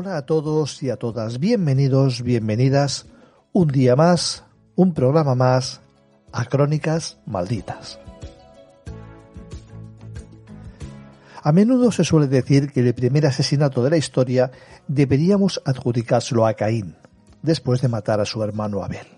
[0.00, 3.06] Hola a todos y a todas, bienvenidos, bienvenidas
[3.52, 4.44] un día más,
[4.76, 5.80] un programa más
[6.30, 7.98] a Crónicas Malditas.
[11.42, 14.52] A menudo se suele decir que el primer asesinato de la historia
[14.86, 16.94] deberíamos adjudicárselo a Caín,
[17.42, 19.08] después de matar a su hermano Abel.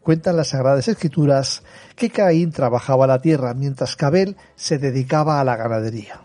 [0.00, 1.62] Cuentan las Sagradas Escrituras
[1.94, 6.20] que Caín trabajaba la tierra mientras que Abel se dedicaba a la ganadería.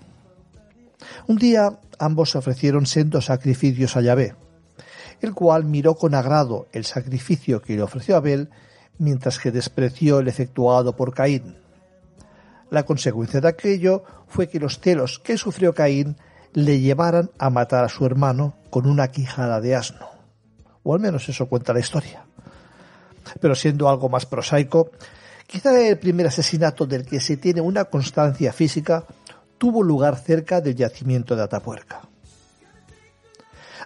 [1.28, 4.36] Un día ambos ofrecieron sendos sacrificios a Yahvé,
[5.22, 8.50] el cual miró con agrado el sacrificio que le ofreció Abel,
[8.97, 11.58] mientras que despreció el efectuado por Caín.
[12.70, 16.17] La consecuencia de aquello fue que los celos que sufrió Caín
[16.53, 20.08] le llevaran a matar a su hermano con una quijada de asno.
[20.83, 22.23] O al menos eso cuenta la historia.
[23.39, 24.92] Pero siendo algo más prosaico,
[25.48, 29.05] quizá el primer asesinato del que se tiene una constancia física
[29.59, 32.02] tuvo lugar cerca del yacimiento de Atapuerca.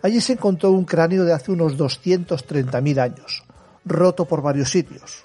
[0.02, 3.44] Allí se encontró un cráneo de hace unos 230.000 años,
[3.84, 5.24] roto por varios sitios.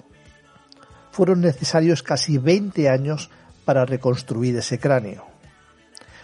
[1.11, 3.29] Fueron necesarios casi 20 años
[3.63, 5.25] para reconstruir ese cráneo,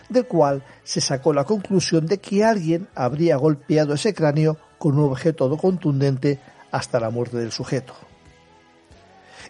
[0.09, 5.11] del cual se sacó la conclusión de que alguien habría golpeado ese cráneo con un
[5.11, 6.39] objeto contundente
[6.71, 7.93] hasta la muerte del sujeto.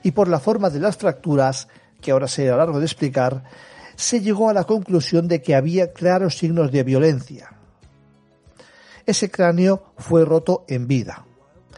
[0.04, 1.68] Y por la forma de las fracturas,
[2.02, 3.44] que ahora será largo de explicar,
[3.96, 7.58] se llegó a la conclusión de que había claros signos de violencia.
[9.06, 11.26] Ese cráneo fue roto en vida.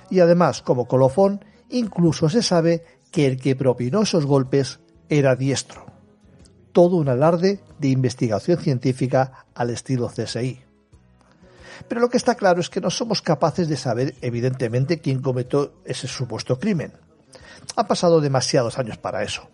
[0.10, 4.80] Y además, como colofón, incluso se sabe que el que propinó esos golpes
[5.10, 5.86] era diestro.
[6.72, 10.62] Todo un alarde de investigación científica al estilo CSI.
[11.88, 15.74] Pero lo que está claro es que no somos capaces de saber, evidentemente, quién cometió
[15.86, 16.94] ese supuesto crimen.
[17.76, 19.50] Ha pasado demasiados años para eso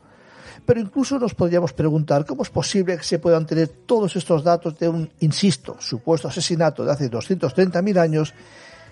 [0.66, 4.78] pero incluso nos podríamos preguntar cómo es posible que se puedan tener todos estos datos
[4.80, 8.34] de un, insisto, supuesto asesinato de hace 230.000 años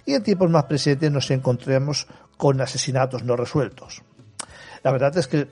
[0.05, 4.01] y en tiempos más presentes nos encontremos con asesinatos no resueltos.
[4.83, 5.47] La verdad es que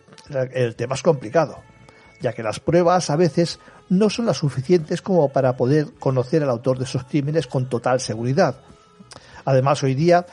[0.53, 1.59] el tema es complicado,
[2.19, 3.59] ya que las pruebas a veces
[3.90, 8.00] no son las suficientes como para poder conocer al autor de esos crímenes con total
[8.00, 8.56] seguridad.
[9.46, 10.25] Además, hoy día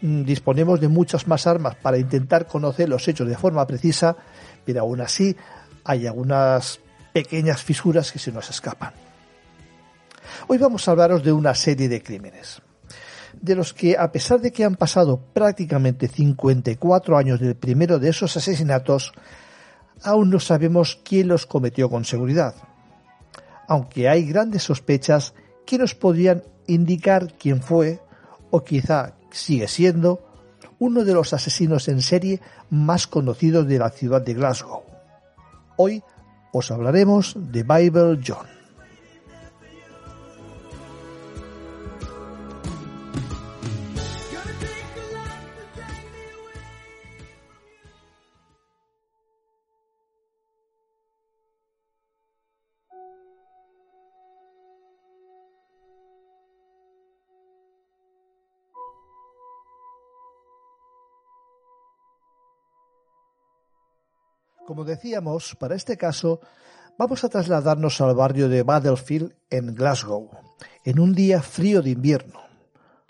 [0.00, 4.16] mm, disponemos de muchas más armas para intentar conocer los hechos de forma precisa
[4.64, 5.36] pero aún así
[5.84, 6.80] hay algunas
[7.12, 8.92] pequeñas fisuras que se nos escapan.
[10.48, 12.60] Hoy vamos a hablaros de una serie de crímenes,
[13.40, 18.10] de los que a pesar de que han pasado prácticamente 54 años del primero de
[18.10, 19.12] esos asesinatos,
[20.02, 22.54] aún no sabemos quién los cometió con seguridad,
[23.68, 25.34] aunque hay grandes sospechas
[25.66, 28.00] que nos podrían indicar quién fue
[28.50, 30.33] o quizá sigue siendo
[30.84, 34.82] uno de los asesinos en serie más conocidos de la ciudad de Glasgow.
[35.78, 36.02] Hoy
[36.52, 38.53] os hablaremos de Bible John.
[64.74, 66.40] Como decíamos, para este caso
[66.98, 70.30] vamos a trasladarnos al barrio de Battlefield en Glasgow,
[70.84, 72.40] en un día frío de invierno,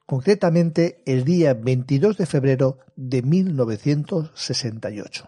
[0.04, 5.26] concretamente el día 22 de febrero de 1968.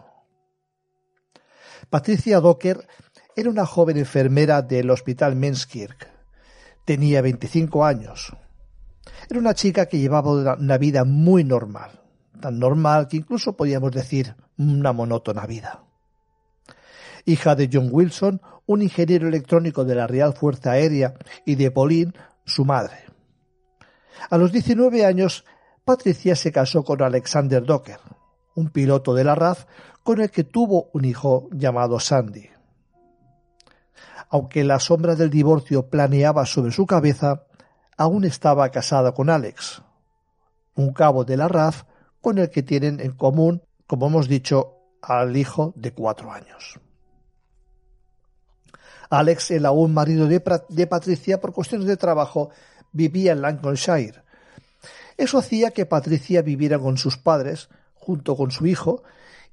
[1.89, 2.87] Patricia Docker
[3.35, 6.07] era una joven enfermera del Hospital Menskirk.
[6.85, 8.31] Tenía 25 años.
[9.27, 11.99] Era una chica que llevaba una vida muy normal,
[12.39, 15.86] tan normal que incluso podíamos decir una monótona vida.
[17.27, 21.13] Hija de John Wilson, un ingeniero electrónico de la Real Fuerza Aérea,
[21.45, 22.13] y de Pauline,
[22.45, 23.03] su madre.
[24.29, 25.43] A los 19 años,
[25.83, 27.99] Patricia se casó con Alexander Docker,
[28.55, 29.65] un piloto de la RAF
[30.03, 32.49] con el que tuvo un hijo llamado Sandy.
[34.29, 37.43] Aunque la sombra del divorcio planeaba sobre su cabeza,
[37.97, 39.81] aún estaba casada con Alex,
[40.75, 41.83] un cabo de la RAF
[42.21, 46.79] con el que tienen en común, como hemos dicho, al hijo de cuatro años.
[49.09, 52.49] Alex, el aún marido de, Patricia, por cuestiones de trabajo,
[52.91, 54.23] vivía en Lancashire.
[55.17, 59.03] Eso hacía que Patricia viviera con sus padres, junto con su hijo,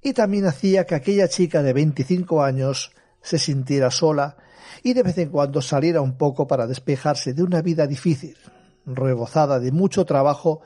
[0.02, 2.92] y también hacía que aquella chica de 25 años
[3.22, 4.36] se sintiera sola
[4.82, 8.36] y de vez en cuando saliera un poco para despejarse de una vida difícil,
[8.84, 10.60] rebozada de mucho trabajo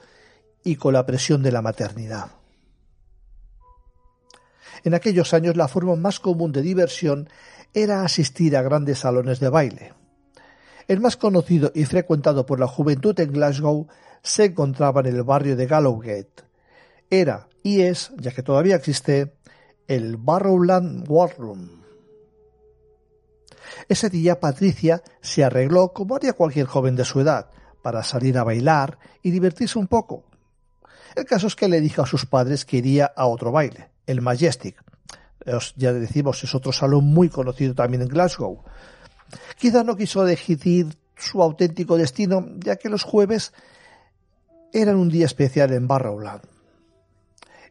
[0.65, 2.33] y con la presión de la maternidad.
[4.85, 7.29] En aquellos años la forma más común de diversión
[7.75, 9.93] era asistir a grandes salones de baile.
[10.87, 13.89] El más conocido y frecuentado por la juventud en Glasgow
[14.23, 16.45] se encontraba en el barrio de Gallowgate.
[17.11, 19.35] Era y es, ya que todavía existe,
[19.87, 21.83] el Barrowland Room.
[23.89, 27.51] Ese día Patricia se arregló como haría cualquier joven de su edad,
[27.83, 30.25] para salir a bailar y divertirse un poco.
[31.15, 34.21] El caso es que le dijo a sus padres que iría a otro baile, el
[34.21, 34.83] Majestic.
[35.77, 38.63] Ya decimos, es otro salón muy conocido también en Glasgow.
[39.57, 43.53] Quizá no quiso decidir su auténtico destino, ya que los jueves
[44.73, 46.43] eran un día especial en Barrowland.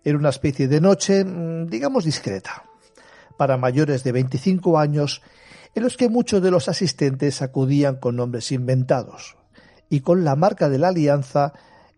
[0.03, 2.63] Era una especie de noche, mm, digamos, discreta,
[3.37, 5.21] para mayores de 25 años,
[5.75, 9.35] en los que muchos de los asistentes acudían con nombres inventados
[9.89, 11.53] y con la marca de la alianza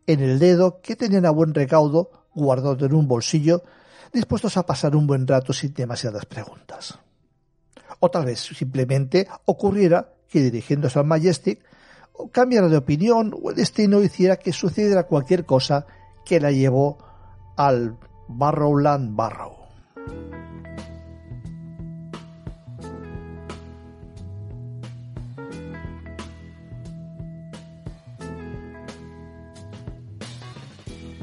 [0.05, 3.63] en el dedo que tenían a buen recaudo guardado en un bolsillo,
[4.11, 6.99] dispuestos a pasar un buen rato sin demasiadas preguntas.
[7.99, 11.59] O tal vez simplemente ocurriera que dirigiéndose al Majestic
[12.31, 15.85] cambiara de opinión o el destino hiciera que sucediera cualquier cosa
[16.25, 16.97] que la llevó
[17.55, 17.97] al
[18.27, 19.57] Barrowland Barrow.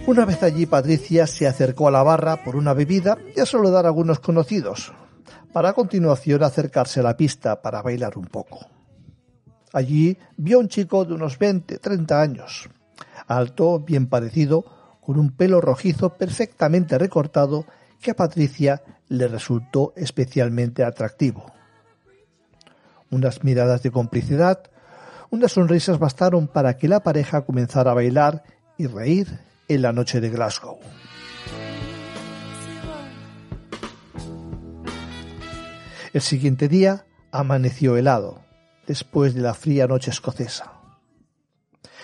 [0.07, 3.85] Una vez allí Patricia se acercó a la barra por una bebida y a saludar
[3.85, 4.93] a algunos conocidos,
[5.53, 8.61] para a continuación acercarse a la pista para bailar un poco.
[9.73, 12.69] Allí vio a un chico de unos 20, 30 años,
[13.27, 14.65] alto, bien parecido,
[15.01, 17.67] con un pelo rojizo perfectamente recortado
[18.01, 21.53] que a Patricia le resultó especialmente atractivo.
[23.11, 24.71] Unas miradas de complicidad,
[25.31, 28.45] unas sonrisas bastaron para que la pareja comenzara a bailar
[28.79, 30.79] y reír en la noche de Glasgow.
[36.13, 38.41] El siguiente día amaneció helado,
[38.87, 40.73] después de la fría noche escocesa.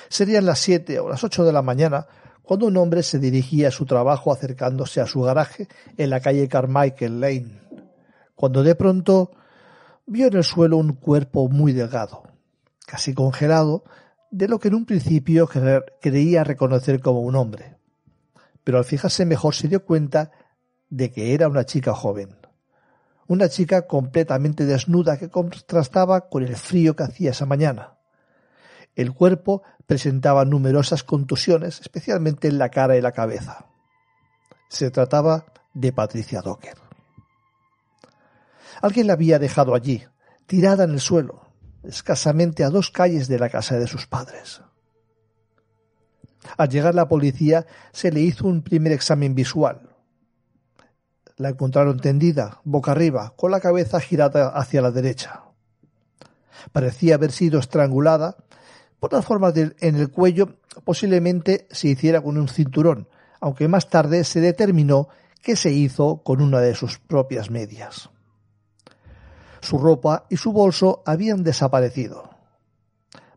[0.09, 2.06] Serían las siete o las ocho de la mañana
[2.43, 6.49] cuando un hombre se dirigía a su trabajo acercándose a su garaje en la calle
[6.49, 7.61] Carmichael Lane,
[8.35, 9.31] cuando de pronto
[10.04, 12.25] vio en el suelo un cuerpo muy delgado,
[12.87, 13.85] casi congelado,
[14.33, 15.49] de lo que en un principio
[16.01, 17.77] creía reconocer como un hombre.
[18.65, 20.33] Pero al fijarse mejor se dio cuenta
[20.89, 22.39] de que era una chica joven.
[23.27, 27.99] Una chica completamente desnuda que contrastaba con el frío que hacía esa mañana.
[28.97, 33.67] El cuerpo presentaba numerosas contusiones, especialmente en la cara y la cabeza.
[34.69, 36.79] Se trataba de Patricia Docker.
[38.81, 40.03] Alguien la había dejado allí,
[40.47, 41.41] tirada en el suelo,
[41.85, 44.62] escasamente a dos calles de la casa de sus padres.
[46.57, 49.91] Al llegar la policía se le hizo un primer examen visual.
[51.37, 55.45] La encontraron tendida, boca arriba, con la cabeza girada hacia la derecha.
[56.73, 58.37] Parecía haber sido estrangulada
[59.03, 63.09] por las formas en el cuello posiblemente se hiciera con un cinturón,
[63.41, 65.09] aunque más tarde se determinó
[65.43, 68.11] que se hizo con una de sus propias medias.
[69.62, 72.28] Su ropa y su bolso habían desaparecido.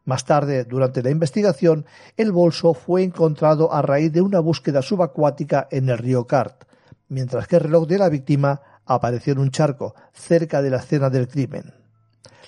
[0.06, 1.86] Más tarde, durante la investigación,
[2.18, 6.64] el bolso fue encontrado a raíz de una búsqueda subacuática en el río Cart,
[7.10, 11.12] mientras que el reloj de la víctima apareció en un charco cerca de la escena
[11.12, 11.74] del crimen.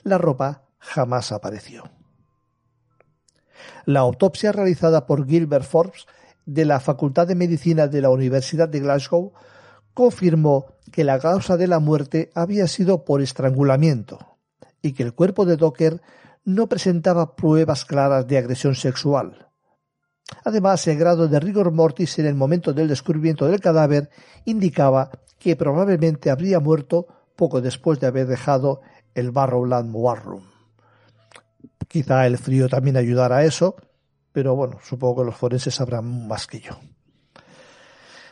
[0.04, 1.84] La ropa jamás apareció.
[3.86, 6.08] La autopsia realizada por Gilbert Forbes
[6.48, 9.34] de la Facultad de Medicina de la Universidad de Glasgow
[9.98, 14.38] confirmó que la causa de la muerte había sido por estrangulamiento
[14.80, 16.04] y que el cuerpo de Docker
[16.46, 19.48] no presentaba pruebas claras de agresión sexual.
[20.46, 24.12] Además, el grado de rigor mortis en el momento del descubrimiento del cadáver
[24.46, 28.82] indicaba que probablemente habría muerto poco después de haber dejado
[29.16, 30.44] el Barrowland War Room.
[31.88, 33.76] Quizá el frío también ayudara a eso,
[34.32, 36.78] pero bueno, supongo que los forenses sabrán más que yo.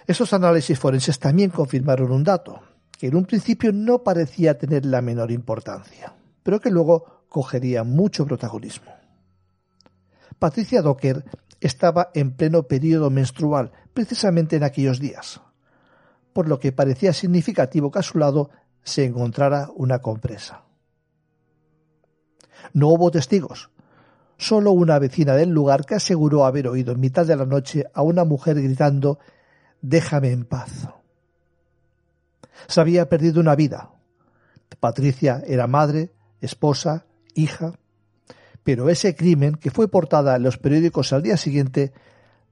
[0.08, 2.62] Esos análisis forenses también confirmaron un dato,
[2.98, 8.26] que en un principio no parecía tener la menor importancia, pero que luego cogería mucho
[8.26, 8.94] protagonismo.
[10.38, 11.26] Patricia Docker
[11.60, 15.42] estaba en pleno periodo menstrual precisamente en aquellos días,
[16.34, 18.52] por lo que parecía significativo que a su lado
[18.84, 20.64] se encontrara una compresa.
[22.74, 23.72] No hubo testigos,
[24.38, 28.02] solo una vecina del lugar que aseguró haber oído en mitad de la noche a
[28.02, 29.18] una mujer gritando
[29.88, 30.90] Déjame en paz.
[32.66, 33.92] Se había perdido una vida.
[34.80, 36.12] Patricia era madre,
[36.42, 37.74] esposa, hija,
[38.64, 41.94] pero ese crimen, que fue portada en los periódicos al día siguiente,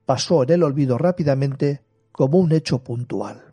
[0.05, 3.43] pasó en el olvido rápidamente como un hecho puntual.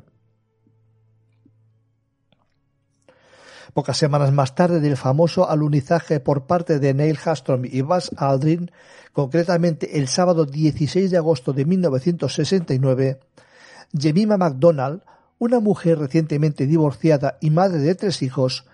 [3.73, 8.71] Pocas semanas más tarde del famoso alunizaje por parte de Neil Hastrom y Buzz Aldrin,
[9.15, 13.21] concretamente el sábado 16 de agosto de 1969,
[13.97, 15.03] Jemima MacDonald,
[15.39, 18.67] una mujer recientemente divorciada y madre de tres hijos,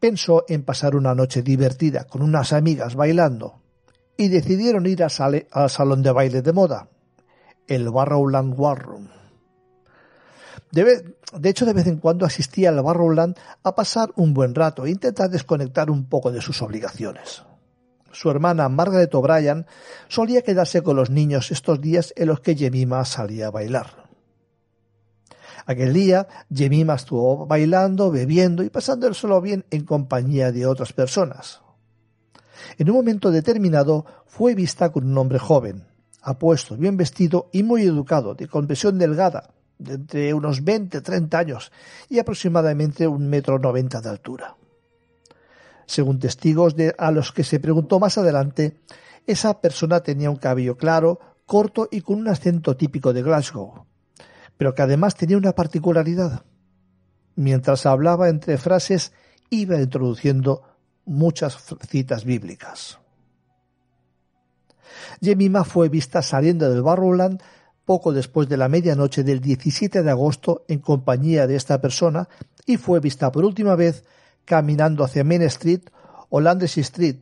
[0.00, 3.60] pensó en pasar una noche divertida con unas amigas bailando
[4.16, 6.88] y decidieron ir al salón de baile de moda,
[7.66, 9.08] el Barrowland War Room.
[10.70, 11.14] De,
[11.50, 15.28] hecho, de vez en cuando asistía al Barrowland a pasar un buen rato e intentar
[15.28, 17.42] desconectar un poco de sus obligaciones.
[18.10, 19.66] Su hermana Margaret O'Brien
[20.08, 24.01] solía quedarse con los niños estos días en los que Jemima salía a bailar.
[25.66, 31.60] Aquel día, Jemima estuvo bailando, bebiendo y pasándolo bien en compañía de otras personas.
[32.78, 35.86] En un momento determinado fue vista con un hombre joven,
[36.22, 41.72] apuesto, bien vestido y muy educado, de complexión delgada, de entre unos 20-30 años
[42.08, 44.56] y aproximadamente un metro noventa de altura.
[45.86, 48.80] Según testigos de, a los que se preguntó más adelante,
[49.26, 53.86] esa persona tenía un cabello claro, corto y con un acento típico de Glasgow,
[54.56, 56.44] pero que además tenía una particularidad.
[57.34, 59.12] Mientras hablaba entre frases,
[59.50, 60.62] iba introduciendo
[61.04, 62.98] muchas citas bíblicas.
[65.20, 67.42] Jemima fue vista saliendo del Barrowland
[67.84, 72.28] poco después de la medianoche del 17 de agosto en compañía de esta persona
[72.64, 74.04] y fue vista por última vez
[74.44, 75.82] caminando hacia Main Street
[76.28, 77.16] o Landry Street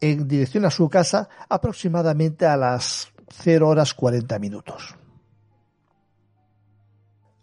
[0.00, 3.08] en dirección a su casa aproximadamente a las
[3.42, 4.99] 0 horas 40 minutos.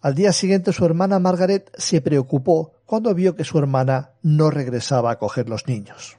[0.07, 5.11] Al día siguiente su hermana Margaret se preocupó cuando vio que su hermana no regresaba
[5.11, 6.17] a coger los niños.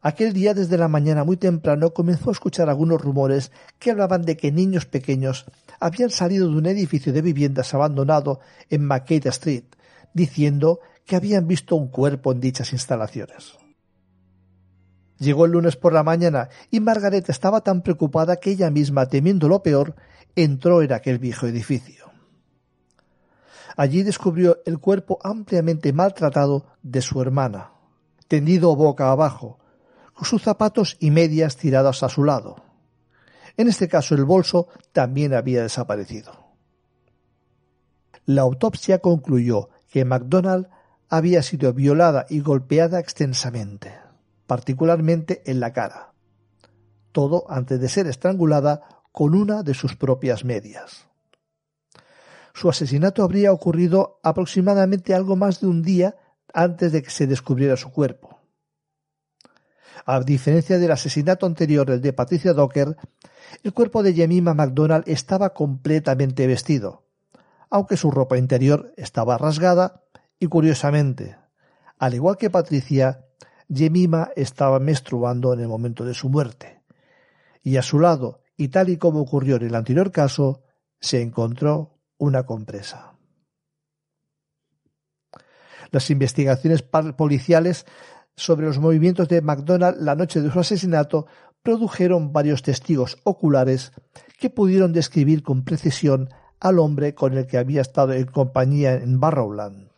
[0.00, 4.38] Aquel día desde la mañana muy temprano comenzó a escuchar algunos rumores que hablaban de
[4.38, 5.44] que niños pequeños
[5.80, 9.64] habían salido de un edificio de viviendas abandonado en McKay Street,
[10.14, 13.52] diciendo que habían visto un cuerpo en dichas instalaciones.
[15.18, 19.46] Llegó el lunes por la mañana y Margaret estaba tan preocupada que ella misma, temiendo
[19.46, 19.94] lo peor,
[20.36, 22.01] entró en aquel viejo edificio.
[23.76, 27.72] Allí descubrió el cuerpo ampliamente maltratado de su hermana,
[28.28, 29.58] tendido boca abajo,
[30.24, 32.56] sus zapatos y medias tirados a su lado.
[33.56, 36.32] En este caso el bolso también había desaparecido.
[38.24, 40.68] La autopsia concluyó que MacDonald
[41.08, 43.94] había sido violada y golpeada extensamente,
[44.46, 46.12] particularmente en la cara.
[47.10, 51.08] Todo antes de ser estrangulada con una de sus propias medias.
[52.54, 56.16] Su asesinato habría ocurrido aproximadamente algo más de un día
[56.52, 58.38] antes de que se descubriera su cuerpo.
[60.04, 62.96] A diferencia del asesinato anterior, el de Patricia Docker,
[63.62, 67.04] el cuerpo de Jemima MacDonald estaba completamente vestido,
[67.70, 70.02] aunque su ropa interior estaba rasgada
[70.38, 71.36] y curiosamente,
[71.98, 73.26] al igual que Patricia,
[73.72, 76.82] Jemima estaba menstruando en el momento de su muerte.
[77.62, 80.62] Y a su lado, y tal y como ocurrió en el anterior caso,
[81.00, 83.14] se encontró una compresa.
[85.90, 87.84] Las investigaciones policiales
[88.36, 91.26] sobre los movimientos de MacDonald la noche de su asesinato
[91.62, 93.92] produjeron varios testigos oculares
[94.38, 99.18] que pudieron describir con precisión al hombre con el que había estado en compañía en
[99.18, 99.90] Barrowland.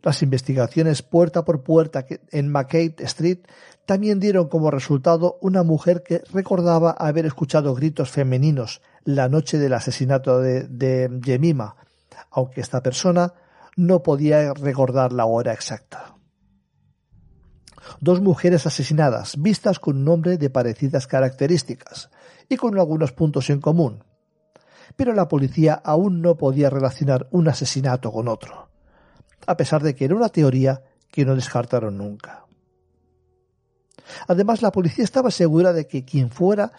[0.00, 3.40] Las investigaciones puerta por puerta en McCade Street
[3.86, 9.74] también dieron como resultado una mujer que recordaba haber escuchado gritos femeninos la noche del
[9.74, 11.76] asesinato de, de Jemima,
[12.30, 13.34] aunque esta persona
[13.76, 16.16] no podía recordar la hora exacta.
[18.00, 22.10] Dos mujeres asesinadas, vistas con un nombre de parecidas características
[22.48, 24.04] y con algunos puntos en común.
[24.96, 28.68] Pero la policía aún no podía relacionar un asesinato con otro,
[29.46, 32.46] a pesar de que era una teoría que no descartaron nunca.
[34.26, 36.72] Además, la policía estaba segura de que quien fuera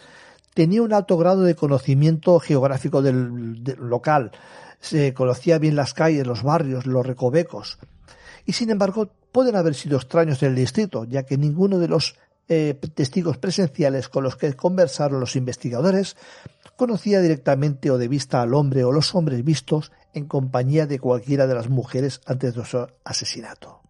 [0.54, 4.32] tenía un alto grado de conocimiento geográfico del, local,
[4.80, 7.80] se conocía bien las calles, los barrios, los recovecos,
[8.46, 12.16] y sin embargo pueden haber sido extraños del distrito, ya que ninguno de los
[12.50, 16.18] eh, testigos presenciales con los que conversaron los investigadores
[16.76, 21.48] conocía directamente o de vista al hombre o los hombres vistos en compañía de cualquiera
[21.48, 23.82] de las mujeres antes de su asesinato.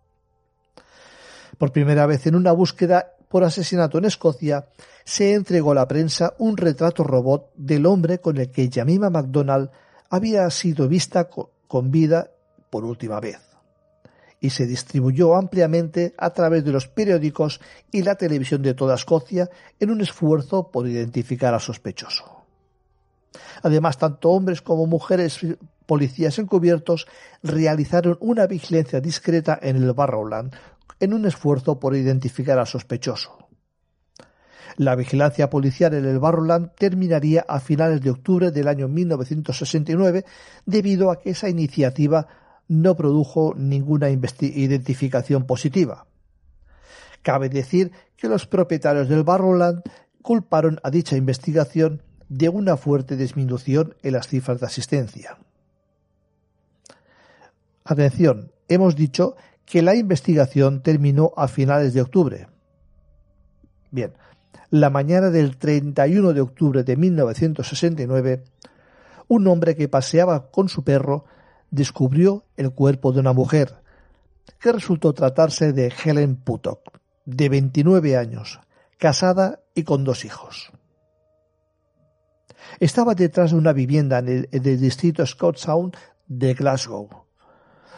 [1.58, 4.68] Por primera vez en una búsqueda por asesinato en Escocia,
[5.04, 9.72] se entregó a la prensa un retrato robot del hombre con el que Yamima MacDonald
[10.12, 11.28] había sido vista
[11.68, 12.30] con vida
[12.70, 13.40] por última vez
[14.40, 17.60] y se distribuyó ampliamente a través de los periódicos
[17.92, 19.50] y la televisión de toda Escocia
[19.80, 22.44] en un esfuerzo por identificar al sospechoso.
[23.64, 25.40] Además, tanto hombres como mujeres
[25.88, 27.08] policías encubiertos
[27.42, 30.54] realizaron una vigilancia discreta en el Barrowland
[31.04, 33.50] en un esfuerzo por identificar al sospechoso.
[34.78, 40.26] La vigilancia policial en el Barrowland terminaría a finales de octubre del año 1969
[40.66, 42.28] debido a que esa iniciativa
[42.68, 46.08] no produjo ninguna identificación positiva.
[47.22, 49.82] Cabe decir que los propietarios del Barrowland
[50.22, 55.38] culparon a dicha investigación de una fuerte disminución en las cifras de asistencia.
[57.84, 62.48] Atención, hemos dicho que la investigación terminó a finales de octubre.
[63.92, 64.14] Bien,
[64.70, 68.44] la mañana del 31 de octubre de 1969,
[69.28, 71.26] un hombre que paseaba con su perro
[71.70, 73.76] descubrió el cuerpo de una mujer,
[74.60, 78.60] que resultó tratarse de Helen Puttock, de 29 años,
[78.98, 80.72] casada y con dos hijos.
[82.80, 85.96] Estaba detrás de una vivienda en el, en el distrito Scott Sound
[86.28, 87.23] de Glasgow.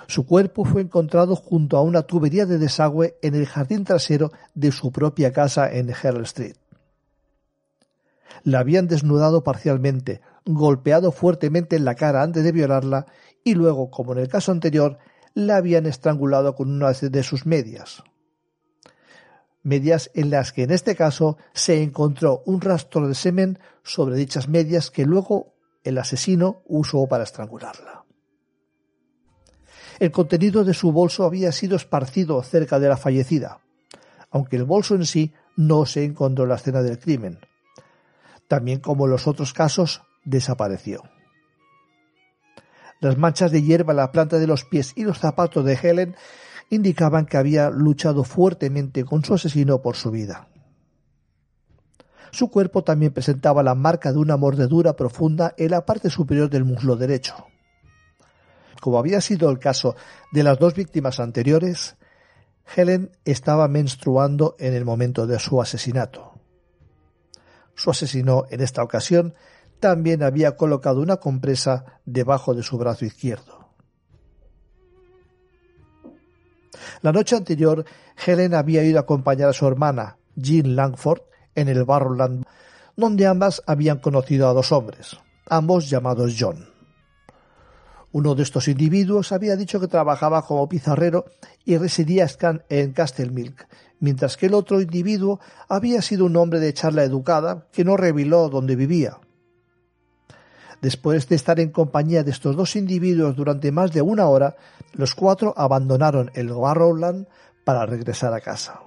[0.08, 4.72] Su cuerpo fue encontrado junto a una tubería de desagüe en el jardín trasero de
[4.72, 6.56] su propia casa en Herald Street.
[8.44, 13.08] La habían desnudado parcialmente, golpeado fuertemente en la cara antes de violarla
[13.44, 15.00] y luego, como en el caso anterior,
[15.34, 18.04] la habían estrangulado con una de sus medias.
[19.64, 24.48] Medias en las que en este caso se encontró un rastro de semen sobre dichas
[24.48, 28.05] medias que luego el asesino usó para estrangularla.
[30.00, 33.60] El contenido de su bolso había sido esparcido cerca de la fallecida,
[34.30, 37.40] aunque el bolso en sí no se encontró en la escena del crimen.
[38.48, 41.04] También como en los otros casos, desapareció.
[43.00, 46.16] Las manchas de hierba en la planta de los pies y los zapatos de Helen
[46.70, 50.50] indicaban que había luchado fuertemente con su asesino por su vida.
[52.32, 56.66] Su cuerpo también presentaba la marca de una mordedura profunda en la parte superior del
[56.66, 57.46] muslo derecho.
[58.86, 59.96] Como había sido el caso
[60.32, 61.96] de las dos víctimas anteriores,
[62.76, 66.34] Helen estaba menstruando en el momento de su asesinato.
[67.74, 69.34] Su asesino, en esta ocasión,
[69.80, 73.72] también había colocado una compresa debajo de su brazo izquierdo.
[77.02, 77.86] La noche anterior,
[78.24, 81.22] Helen había ido a acompañar a su hermana, Jean Langford,
[81.56, 82.46] en el Barrowland,
[82.96, 85.18] donde ambas habían conocido a dos hombres,
[85.48, 86.75] ambos llamados John.
[88.16, 91.26] Uno de estos individuos había dicho que trabajaba como pizarrero
[91.66, 92.26] y residía
[92.70, 93.68] en Castle Milk,
[94.00, 98.48] mientras que el otro individuo había sido un hombre de charla educada que no reveló
[98.48, 99.18] dónde vivía.
[100.82, 104.56] Después de estar en compañía de estos dos individuos durante más de una hora,
[104.94, 107.28] los cuatro abandonaron el Barrowland
[107.66, 108.80] para regresar a casa.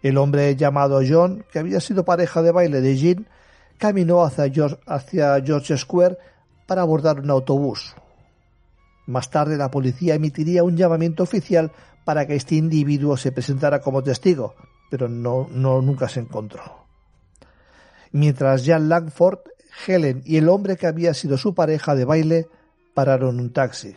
[0.00, 3.28] El hombre llamado John, que había sido pareja de baile de Jean,
[3.76, 6.16] caminó hacia George, hacia George Square
[6.66, 7.94] para abordar un autobús.
[9.06, 11.72] Más tarde la policía emitiría un llamamiento oficial
[12.04, 14.54] para que este individuo se presentara como testigo,
[14.90, 16.86] pero no, nunca se encontró.
[18.12, 19.40] Mientras Jan Langford,
[19.86, 22.48] Helen y el hombre que había sido su pareja de baile
[22.94, 23.94] pararon un taxi.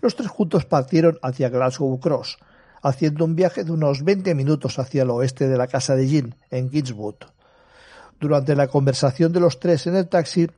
[0.00, 2.38] Los tres juntos partieron hacia Glasgow Cross,
[2.82, 6.34] haciendo un viaje de unos 20 minutos hacia el oeste de la casa de Jean,
[6.50, 7.16] en Kingswood
[8.22, 10.48] Durante la conversación de los tres en el taxi,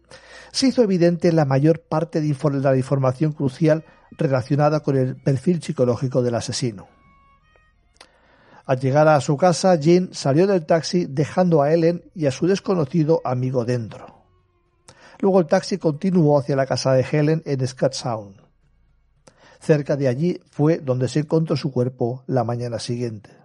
[0.53, 6.20] se hizo evidente la mayor parte de la información crucial relacionada con el perfil psicológico
[6.20, 6.87] del asesino.
[8.66, 12.46] Al llegar a su casa, Jean salió del taxi dejando a Ellen y a su
[12.46, 14.24] desconocido amigo dentro.
[15.20, 18.42] Luego el taxi continuó hacia la casa de Helen en Scott Sound.
[19.59, 23.43] Cerca de allí fue donde se encontró su cuerpo la mañana siguiente.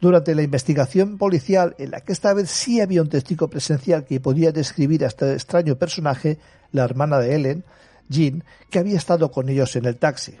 [0.00, 4.20] Durante la investigación policial, en la que esta vez sí había un testigo presencial que
[4.20, 6.38] podía describir a este extraño personaje,
[6.72, 7.64] la hermana de Ellen,
[8.08, 10.36] Jean, que había estado con ellos en el taxi.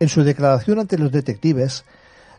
[0.00, 1.84] En su declaración ante los detectives,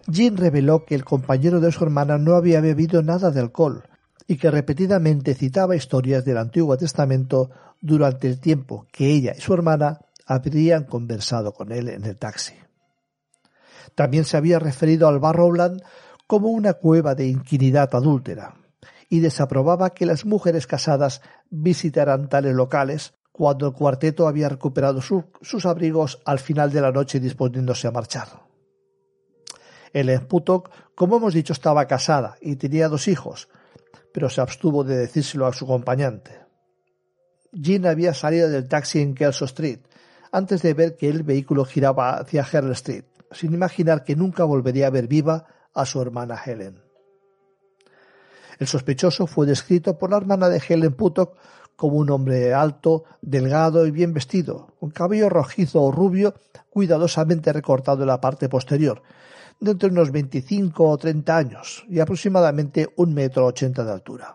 [0.07, 3.83] Jean reveló que el compañero de su hermana no había bebido nada de alcohol
[4.27, 7.49] y que repetidamente citaba historias del Antiguo Testamento
[7.81, 12.53] durante el tiempo que ella y su hermana habrían conversado con él en el taxi.
[13.95, 15.81] También se había referido al Barrowland
[16.27, 18.55] como una cueva de inquinidad adúltera
[19.09, 25.65] y desaprobaba que las mujeres casadas visitaran tales locales cuando el cuarteto había recuperado sus
[25.65, 28.27] abrigos al final de la noche disponiéndose a marchar.
[29.93, 33.47] Ellen Putok, como hemos dicho, estaba casada y tenía dos hijos,
[34.13, 36.39] pero se abstuvo de decírselo a su acompañante.
[37.51, 39.79] Jean había salido del taxi en Kelso Street
[40.31, 44.87] antes de ver que el vehículo giraba hacia Herl Street sin imaginar que nunca volvería
[44.87, 46.81] a ver viva a su hermana Helen.
[48.59, 51.37] El sospechoso fue descrito por la hermana de Helen Puttock
[51.75, 56.33] como un hombre alto, delgado y bien vestido, con cabello rojizo o rubio
[56.69, 59.01] cuidadosamente recortado en la parte posterior,
[59.59, 64.33] de entre unos 25 o 30 años y aproximadamente un metro ochenta de altura.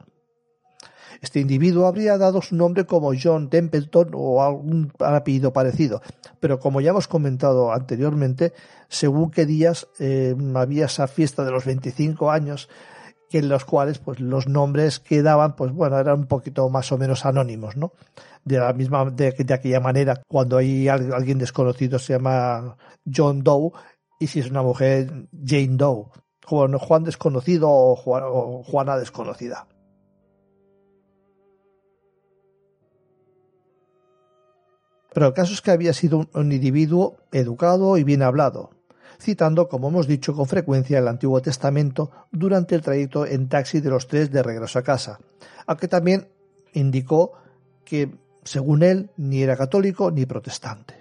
[1.20, 6.00] Este individuo habría dado su nombre como John Templeton o algún apellido parecido,
[6.40, 8.52] pero como ya hemos comentado anteriormente,
[8.88, 12.68] según qué días eh, había esa fiesta de los 25 años,
[13.28, 16.90] que en los cuales pues los nombres que daban pues bueno eran un poquito más
[16.90, 17.92] o menos anónimos no
[18.44, 23.70] de la misma de, aquella manera cuando hay alguien desconocido se llama John Doe
[24.18, 26.06] y si es una mujer Jane Doe.
[26.44, 27.94] Juan desconocido o
[28.64, 29.68] Juana desconocida
[35.12, 38.70] Pero el caso es que había sido un individuo educado y bien hablado,
[39.20, 43.90] citando, como hemos dicho con frecuencia, el Antiguo Testamento durante el trayecto en taxi de
[43.90, 45.18] los tres de regreso a casa,
[45.66, 46.28] aunque también
[46.72, 47.32] indicó
[47.84, 51.00] que, según él, ni era católico ni protestante.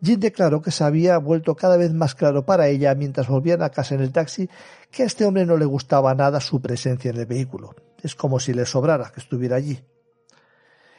[0.00, 3.70] Jean declaró que se había vuelto cada vez más claro para ella mientras volvían a
[3.70, 4.50] casa en el taxi
[4.90, 7.74] que a este hombre no le gustaba nada su presencia en el vehículo.
[8.02, 9.82] Es como si le sobrara que estuviera allí.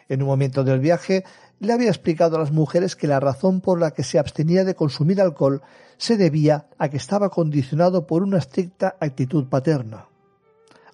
[0.08, 1.24] En un momento del viaje
[1.60, 4.76] le había explicado a las mujeres que la razón por la que se abstenía de
[4.76, 5.62] consumir alcohol
[5.98, 10.08] se debía a que estaba condicionado por una estricta actitud paterna.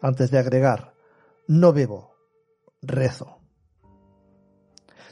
[0.02, 0.94] Antes de agregar,
[1.48, 2.16] no bebo,
[2.82, 3.40] rezo.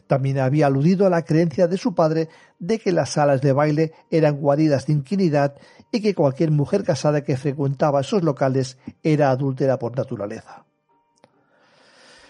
[0.08, 3.94] También había aludido a la creencia de su padre de que las salas de baile
[4.10, 5.56] eran guaridas de inquinidad
[5.92, 10.66] y que cualquier mujer casada que frecuentaba esos locales era adúltera por naturaleza.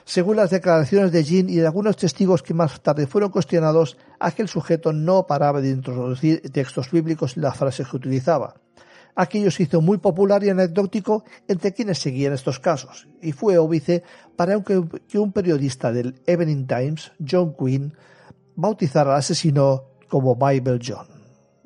[0.09, 4.47] Según las declaraciones de Jean y de algunos testigos que más tarde fueron cuestionados, aquel
[4.47, 8.55] sujeto no paraba de introducir textos bíblicos en las frases que utilizaba.
[9.13, 14.01] Aquello se hizo muy popular y anecdótico entre quienes seguían estos casos, y fue óbice
[14.35, 17.93] para que un periodista del Evening Times, John Quinn,
[18.55, 21.05] bautizara al asesino como Bible John,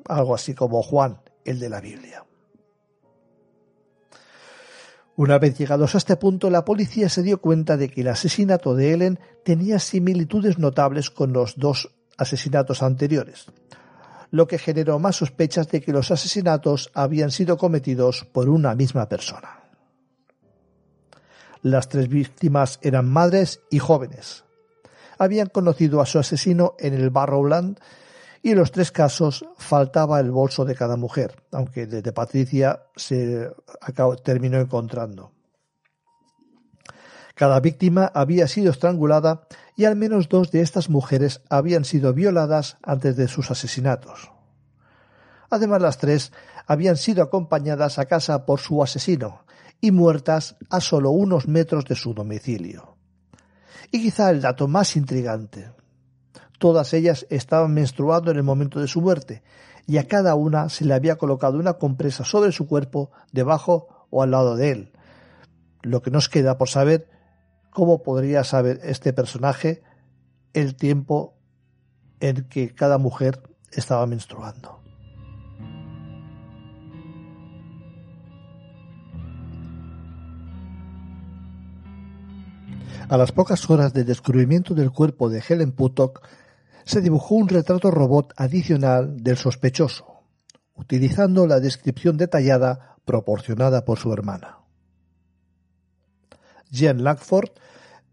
[0.06, 2.26] algo así como Juan, el de la Biblia.
[5.16, 8.74] Una vez llegados a este punto, la policía se dio cuenta de que el asesinato
[8.74, 13.46] de Ellen tenía similitudes notables con los dos asesinatos anteriores,
[14.32, 19.08] lo que generó más sospechas de que los asesinatos habían sido cometidos por una misma
[19.08, 19.60] persona.
[21.62, 24.44] Las tres víctimas eran madres y jóvenes.
[25.16, 27.78] Habían conocido a su asesino en el Barrowland
[28.44, 33.50] y en los tres casos faltaba el bolso de cada mujer, aunque desde Patricia se
[34.22, 35.32] terminó encontrando.
[37.34, 42.76] Cada víctima había sido estrangulada y al menos dos de estas mujeres habían sido violadas
[42.82, 44.30] antes de sus asesinatos.
[45.48, 46.30] Además, las tres
[46.66, 49.46] habían sido acompañadas a casa por su asesino
[49.80, 52.98] y muertas a solo unos metros de su domicilio.
[53.90, 55.72] Y quizá el dato más intrigante,
[56.64, 59.42] Todas ellas estaban menstruando en el momento de su muerte,
[59.86, 64.22] y a cada una se le había colocado una compresa sobre su cuerpo, debajo o
[64.22, 64.92] al lado de él.
[65.82, 67.06] Lo que nos queda por saber
[67.68, 69.82] cómo podría saber este personaje
[70.54, 71.34] el tiempo
[72.20, 74.80] en que cada mujer estaba menstruando.
[83.10, 86.26] A las pocas horas del descubrimiento del cuerpo de Helen Puttock,
[86.84, 90.22] se dibujó un retrato robot adicional del sospechoso,
[90.74, 94.58] utilizando la descripción detallada proporcionada por su hermana.
[96.70, 97.50] Jean Langford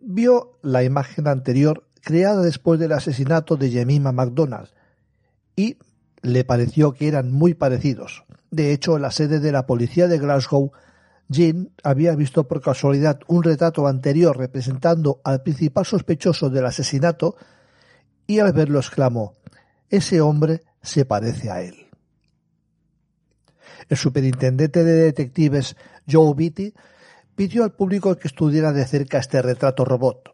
[0.01, 4.69] vio la imagen anterior creada después del asesinato de Jemima MacDonald
[5.55, 5.77] y
[6.21, 8.23] le pareció que eran muy parecidos.
[8.51, 10.71] De hecho, en la sede de la policía de Glasgow,
[11.29, 17.35] Jean había visto por casualidad un retrato anterior representando al principal sospechoso del asesinato
[18.31, 19.33] y al verlo exclamó
[19.89, 21.87] Ese hombre se parece a él.
[23.89, 25.75] El superintendente de detectives
[26.09, 26.73] Joe Beatty
[27.35, 30.31] pidió al público que estudiara de cerca este retrato robot,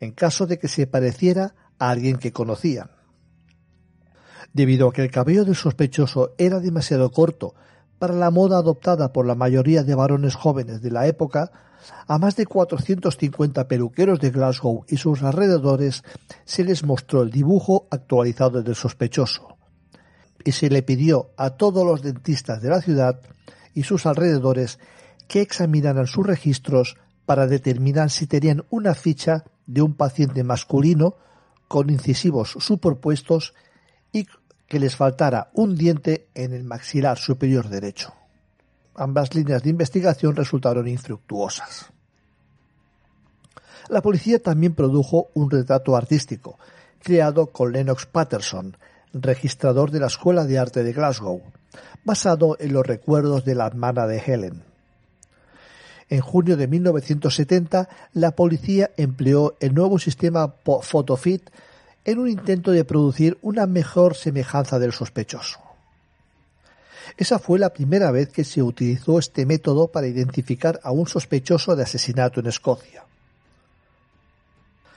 [0.00, 2.90] en caso de que se pareciera a alguien que conocían.
[4.52, 7.54] Debido a que el cabello del sospechoso era demasiado corto
[7.98, 11.50] para la moda adoptada por la mayoría de varones jóvenes de la época,
[12.06, 16.04] a más de 450 peluqueros de Glasgow y sus alrededores
[16.44, 19.56] se les mostró el dibujo actualizado del sospechoso,
[20.44, 23.20] y se le pidió a todos los dentistas de la ciudad
[23.74, 24.78] y sus alrededores
[25.26, 31.16] que examinaran sus registros para determinar si tenían una ficha de un paciente masculino
[31.68, 33.54] con incisivos superpuestos
[34.12, 34.26] y
[34.68, 38.12] que les faltara un diente en el maxilar superior derecho.
[38.94, 41.86] Ambas líneas de investigación resultaron infructuosas.
[43.88, 46.58] La policía también produjo un retrato artístico,
[47.02, 48.76] creado con Lennox Patterson,
[49.14, 51.42] registrador de la Escuela de Arte de Glasgow,
[52.04, 54.62] basado en los recuerdos de la hermana de Helen.
[56.10, 61.50] En junio de 1970, la policía empleó el nuevo sistema PhotoFit
[62.10, 65.60] en un intento de producir una mejor semejanza del sospechoso.
[67.18, 71.76] Esa fue la primera vez que se utilizó este método para identificar a un sospechoso
[71.76, 73.04] de asesinato en Escocia.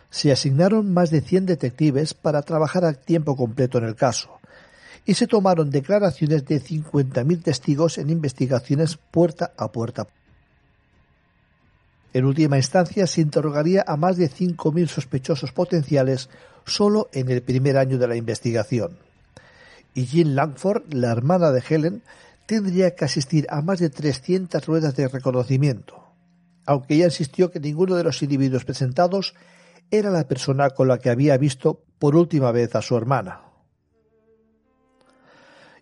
[0.09, 4.39] Se asignaron más de 100 detectives para trabajar a tiempo completo en el caso,
[5.05, 10.07] y se tomaron declaraciones de 50.000 testigos en investigaciones puerta a puerta.
[12.13, 16.29] En última instancia, se interrogaría a más de 5.000 sospechosos potenciales
[16.65, 18.97] solo en el primer año de la investigación.
[19.93, 22.03] Y Jean Langford, la hermana de Helen,
[22.45, 26.03] tendría que asistir a más de 300 ruedas de reconocimiento,
[26.65, 29.33] aunque ella insistió que ninguno de los individuos presentados
[29.89, 33.41] era la persona con la que había visto por última vez a su hermana.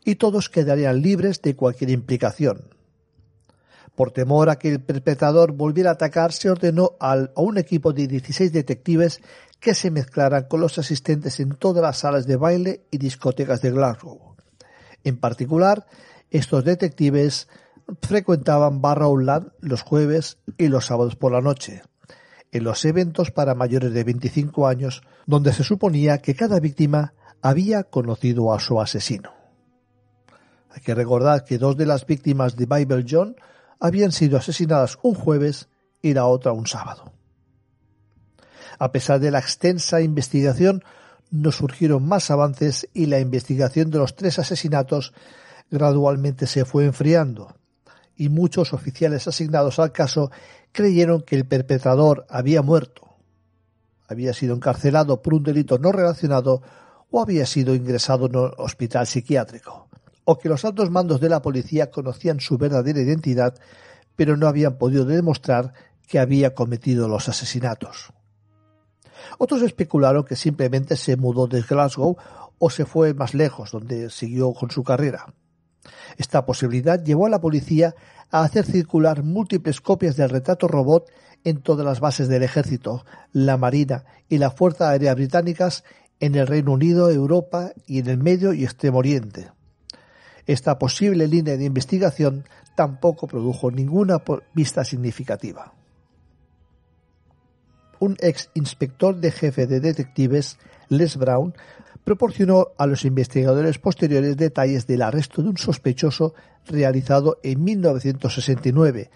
[0.03, 2.69] Y todos quedarían libres de cualquier implicación,
[3.95, 8.07] por temor a que el perpetrador volviera a atacar, se ordenó a un equipo de
[8.07, 9.19] 16 detectives
[9.59, 13.71] que se mezclaran con los asistentes en todas las salas de baile y discotecas de
[13.71, 14.35] Glasgow.
[15.03, 15.85] En particular,
[16.29, 17.47] estos detectives
[18.01, 21.81] frecuentaban Barrowland los jueves y los sábados por la noche,
[22.51, 27.83] en los eventos para mayores de 25 años, donde se suponía que cada víctima había
[27.83, 29.33] conocido a su asesino.
[30.71, 33.35] Hay que recordar que dos de las víctimas de Bible John
[33.79, 35.69] habían sido asesinadas un jueves
[36.01, 37.13] y la otra un sábado.
[38.79, 40.83] A pesar de la extensa investigación,
[41.31, 45.13] no surgieron más avances y la investigación de los tres asesinatos
[45.69, 47.55] gradualmente se fue enfriando,
[48.15, 50.31] y muchos oficiales asignados al caso
[50.71, 53.17] creyeron que el perpetrador había muerto,
[54.07, 56.63] había sido encarcelado por un delito no relacionado
[57.11, 59.89] o había sido ingresado en un hospital psiquiátrico
[60.25, 63.55] o que los altos mandos de la policía conocían su verdadera identidad,
[64.15, 65.73] pero no habían podido demostrar
[66.07, 68.13] que había cometido los asesinatos.
[69.37, 72.17] Otros especularon que simplemente se mudó de Glasgow
[72.57, 75.33] o se fue más lejos, donde siguió con su carrera.
[76.17, 77.95] Esta posibilidad llevó a la policía
[78.31, 81.09] a hacer circular múltiples copias del retrato robot
[81.43, 85.83] en todas las bases del ejército, la marina y la Fuerza Aérea británicas
[86.19, 89.51] en el Reino Unido, Europa y en el Medio y Extremo Oriente.
[90.45, 94.19] Esta posible línea de investigación tampoco produjo ninguna
[94.53, 95.73] pista significativa.
[97.99, 100.57] Un ex inspector de jefe de detectives,
[100.87, 101.53] Les Brown,
[102.03, 106.33] proporcionó a los investigadores posteriores detalles del arresto de un sospechoso
[106.65, 109.11] realizado en 1969,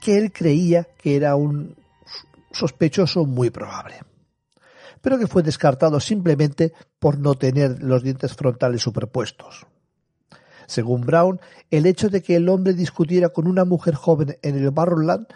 [0.00, 1.76] que él creía que era un
[2.50, 4.00] sospechoso muy probable,
[5.00, 9.66] pero que fue descartado simplemente por no tener los dientes frontales superpuestos.
[10.66, 11.40] Según Brown,
[11.70, 15.26] el hecho de que el hombre discutiera con una mujer joven en el Barrowland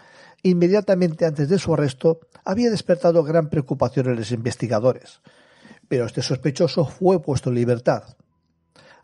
[0.43, 5.21] inmediatamente antes de su arresto había despertado gran preocupación en los investigadores,
[5.87, 8.03] pero este sospechoso fue puesto en libertad.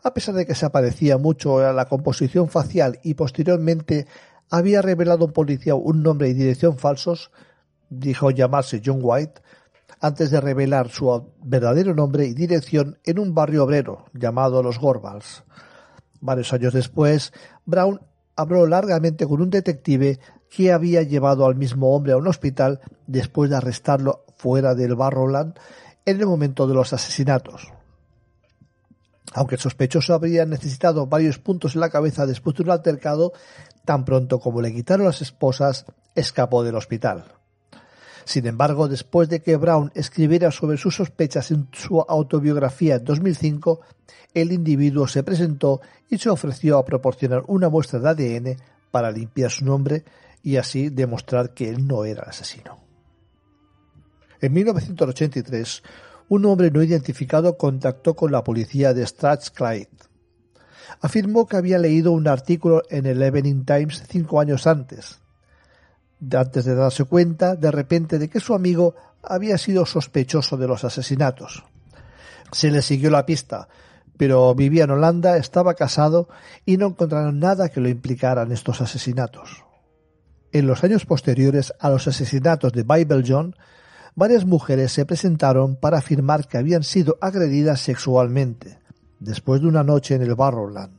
[0.02, 4.06] A pesar de que se aparecía mucho a la composición facial y posteriormente
[4.50, 7.30] había revelado a un policía un nombre y dirección falsos,
[7.88, 9.40] dijo llamarse John White
[10.00, 15.44] antes de revelar su verdadero nombre y dirección en un barrio obrero llamado Los Gorbals.
[16.20, 17.32] Varios años después,
[17.64, 18.00] Brown
[18.36, 20.18] habló largamente con un detective
[20.50, 25.54] que había llevado al mismo hombre a un hospital después de arrestarlo fuera del Barrowland
[26.04, 27.72] en el momento de los asesinatos.
[29.32, 33.32] Aunque el sospechoso habría necesitado varios puntos en la cabeza después de un altercado,
[33.84, 37.24] tan pronto como le quitaron las esposas, escapó del hospital.
[38.24, 43.80] Sin embargo, después de que Brown escribiera sobre sus sospechas en su autobiografía en 2005,
[44.32, 48.56] el individuo se presentó y se ofreció a proporcionar una muestra de ADN
[48.90, 50.04] para limpiar su nombre
[50.42, 52.78] y así demostrar que él no era el asesino.
[54.40, 55.82] En 1983,
[56.28, 59.88] un hombre no identificado contactó con la policía de Strathclyde.
[61.00, 65.20] Afirmó que había leído un artículo en el Evening Times cinco años antes,
[66.34, 70.84] antes de darse cuenta de repente de que su amigo había sido sospechoso de los
[70.84, 71.64] asesinatos.
[72.52, 73.68] Se le siguió la pista,
[74.16, 76.28] pero vivía en Holanda, estaba casado
[76.64, 79.64] y no encontraron nada que lo implicara en estos asesinatos.
[80.52, 83.56] En los años posteriores a los asesinatos de Bible John,
[84.14, 88.78] varias mujeres se presentaron para afirmar que habían sido agredidas sexualmente
[89.18, 90.92] después de una noche en el Barrowland.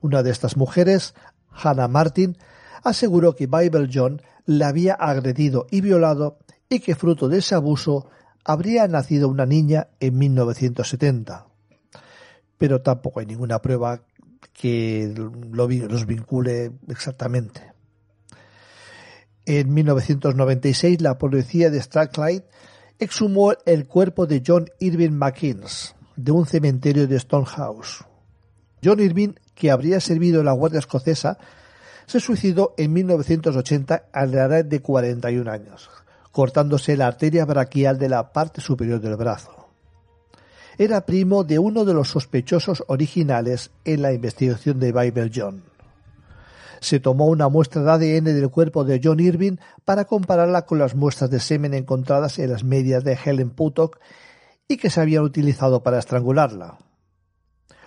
[0.00, 1.14] Una de estas mujeres,
[1.50, 2.38] Hannah Martin,
[2.82, 6.38] aseguró que Bible John la había agredido y violado
[6.68, 8.08] y que fruto de ese abuso
[8.44, 11.46] habría nacido una niña en 1970.
[12.58, 14.02] Pero tampoco hay ninguna prueba
[14.52, 17.72] que los vincule exactamente.
[19.46, 22.44] En 1996 la policía de Strathclyde
[22.98, 28.04] exhumó el cuerpo de John Irving McKeans de un cementerio de Stonehouse.
[28.84, 31.38] John Irving, que habría servido en la Guardia Escocesa,
[32.10, 35.88] se suicidó en 1980 a la edad de 41 años,
[36.32, 39.68] cortándose la arteria braquial de la parte superior del brazo.
[40.76, 45.62] Era primo de uno de los sospechosos originales en la investigación de Bible John.
[46.80, 50.96] Se tomó una muestra de ADN del cuerpo de John Irving para compararla con las
[50.96, 54.00] muestras de semen encontradas en las medias de Helen Puttock
[54.66, 56.76] y que se habían utilizado para estrangularla.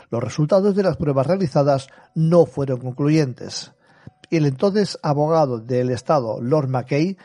[0.10, 3.74] Los resultados de las pruebas realizadas no fueron concluyentes,
[4.38, 7.17] el entonces abogado del Estado, Lord Mackay,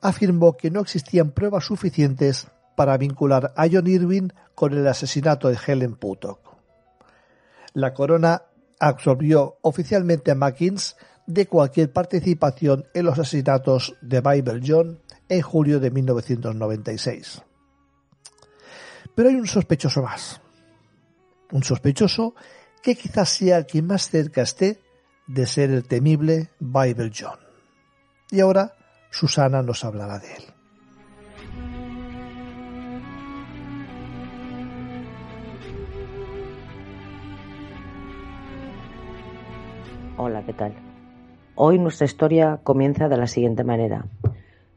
[0.00, 5.58] afirmó que no existían pruebas suficientes para vincular a John Irving con el asesinato de
[5.66, 6.40] Helen Puttock.
[7.72, 8.42] La corona
[8.78, 15.80] absorbió oficialmente a Mackins de cualquier participación en los asesinatos de Bible John en julio
[15.80, 17.42] de 1996.
[19.14, 20.40] Pero hay un sospechoso más.
[21.50, 22.34] Un sospechoso
[22.82, 24.83] que quizás sea el que más cerca esté
[25.26, 27.38] de ser el temible Bible John.
[28.30, 28.72] Y ahora
[29.10, 30.44] Susana nos hablará de él.
[40.16, 40.74] Hola, ¿qué tal?
[41.56, 44.06] Hoy nuestra historia comienza de la siguiente manera.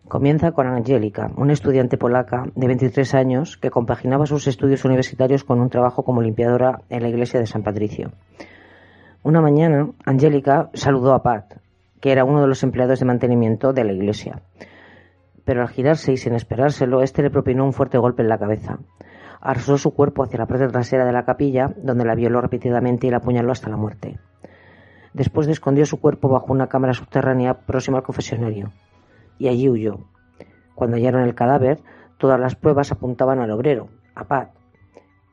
[0.08, 5.60] Comienza con Angélica, una estudiante polaca de 23 años que compaginaba sus estudios universitarios con
[5.60, 8.12] un trabajo como limpiadora en la iglesia de San Patricio.
[9.28, 11.58] Una mañana, Angélica saludó a Pat,
[12.00, 14.42] que era uno de los empleados de mantenimiento de la iglesia.
[15.44, 18.80] Pero al girarse y sin esperárselo, éste le propinó un fuerte golpe en la cabeza.
[19.42, 23.10] Arrasó su cuerpo hacia la parte trasera de la capilla, donde la violó repetidamente y
[23.10, 24.18] la apuñaló hasta la muerte.
[25.12, 28.72] Después escondió su cuerpo bajo una cámara subterránea próxima al confesionario,
[29.38, 30.08] y allí huyó.
[30.74, 31.82] Cuando hallaron el cadáver,
[32.18, 34.52] todas las pruebas apuntaban al obrero, a Pat.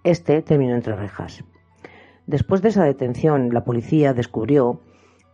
[0.02, 1.44] Este terminó entre rejas.
[2.26, 4.80] Después de esa detención, la policía descubrió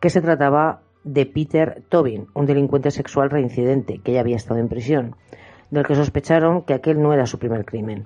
[0.00, 4.68] que se trataba de Peter Tobin, un delincuente sexual reincidente que ya había estado en
[4.68, 5.14] prisión,
[5.70, 8.04] del que sospecharon que aquel no era su primer crimen.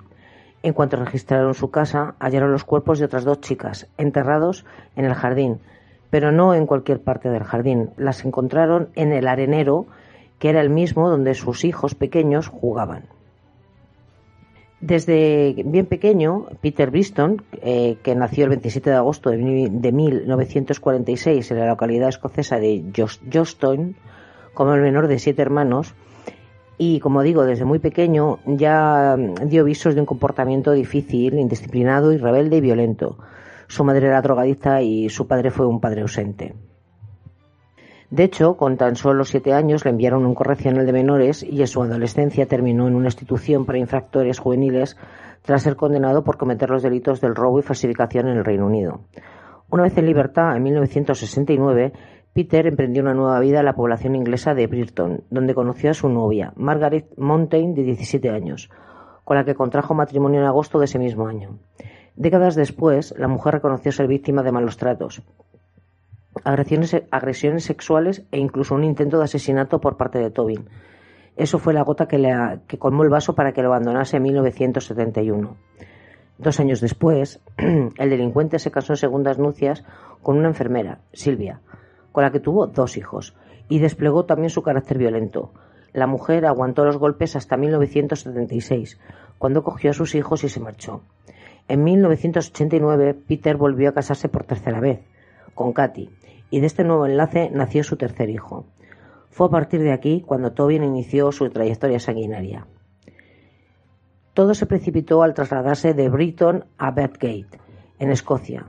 [0.61, 5.13] En cuanto registraron su casa, hallaron los cuerpos de otras dos chicas, enterrados en el
[5.13, 5.59] jardín,
[6.09, 7.89] pero no en cualquier parte del jardín.
[7.97, 9.87] Las encontraron en el arenero,
[10.39, 13.14] que era el mismo donde sus hijos pequeños jugaban.
[14.85, 21.57] Desde bien pequeño, Peter Briston, eh, que nació el 27 de agosto de, 1946 en
[21.57, 22.83] la localidad escocesa de
[23.33, 23.95] Jostown,
[24.53, 25.95] como el menor de siete hermanos,
[26.77, 32.17] y como digo, desde muy pequeño ya dio visos de un comportamiento difícil, indisciplinado y
[32.17, 33.17] rebelde y violento.
[33.65, 36.53] Su madre era drogadicta y su padre fue un padre ausente.
[38.15, 41.67] De hecho, con tan solo siete años le enviaron un correccional de menores y en
[41.67, 44.95] su adolescencia terminó en una institución para infractores juveniles
[45.41, 49.01] tras ser condenado por cometer los delitos del robo y falsificación en el Reino Unido.
[49.69, 51.91] Una vez en libertad, en 1969,
[52.31, 56.07] Peter emprendió una nueva vida en la población inglesa de Brighton, donde conoció a su
[56.07, 58.69] novia, Margaret Montaigne, de 17 años,
[59.25, 61.59] con la que contrajo matrimonio en agosto de ese mismo año.
[62.15, 65.21] Décadas después, la mujer reconoció ser víctima de malos tratos,
[66.43, 70.67] agresiones, agresiones sexuales e incluso un intento de asesinato por parte de Tobin.
[71.35, 72.33] Eso fue la gota que, le,
[72.67, 75.55] que colmó el vaso para que lo abandonase en 1971.
[76.37, 79.83] Dos años después, el delincuente se casó en segundas nupcias
[80.21, 81.61] con una enfermera, Silvia,
[82.11, 83.35] con la que tuvo dos hijos,
[83.69, 85.51] y desplegó también su carácter violento.
[85.93, 88.99] La mujer aguantó los golpes hasta 1976,
[89.37, 91.01] cuando cogió a sus hijos y se marchó.
[91.67, 94.99] En 1989, Peter volvió a casarse por tercera vez,
[95.55, 96.11] con Katy,
[96.51, 98.67] y de este nuevo enlace nació su tercer hijo.
[99.31, 102.67] Fue a partir de aquí cuando Tobin inició su trayectoria sanguinaria.
[104.35, 107.59] Todo se precipitó al trasladarse de Brighton a Bedgate,
[107.97, 108.67] en Escocia,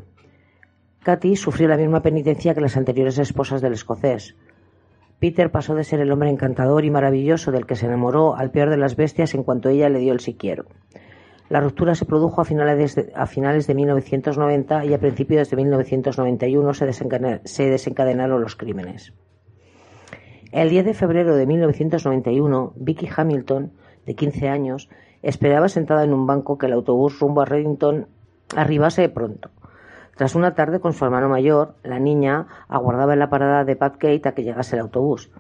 [1.06, 4.34] Katy sufrió la misma penitencia que las anteriores esposas del escocés.
[5.20, 8.70] Peter pasó de ser el hombre encantador y maravilloso del que se enamoró al peor
[8.70, 10.64] de las bestias en cuanto ella le dio el siquiero.
[11.48, 15.56] La ruptura se produjo a finales de, a finales de 1990 y a principios de
[15.56, 19.12] 1991 se, se desencadenaron los crímenes.
[20.50, 23.72] El 10 de febrero de 1991, Vicky Hamilton,
[24.06, 24.88] de 15 años,
[25.22, 28.08] esperaba sentada en un banco que el autobús rumbo a Reddington
[28.56, 29.50] arribase pronto.
[30.16, 34.28] Tras una tarde con su hermano mayor, la niña aguardaba en la parada de Kate
[34.28, 35.30] a que llegase el autobús.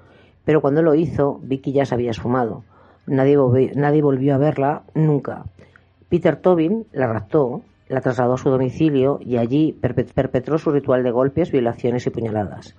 [0.44, 2.64] Pero cuando lo hizo, Vicky ya se había esfumado.
[3.06, 3.38] Nadie,
[3.74, 5.44] nadie volvió a verla nunca.
[6.16, 11.10] Peter Tobin la raptó, la trasladó a su domicilio y allí perpetró su ritual de
[11.10, 12.74] golpes, violaciones y puñaladas.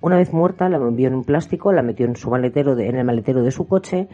[0.00, 3.04] Una vez muerta, la envió en un plástico, la metió en, su maletero en el
[3.04, 4.08] maletero de su coche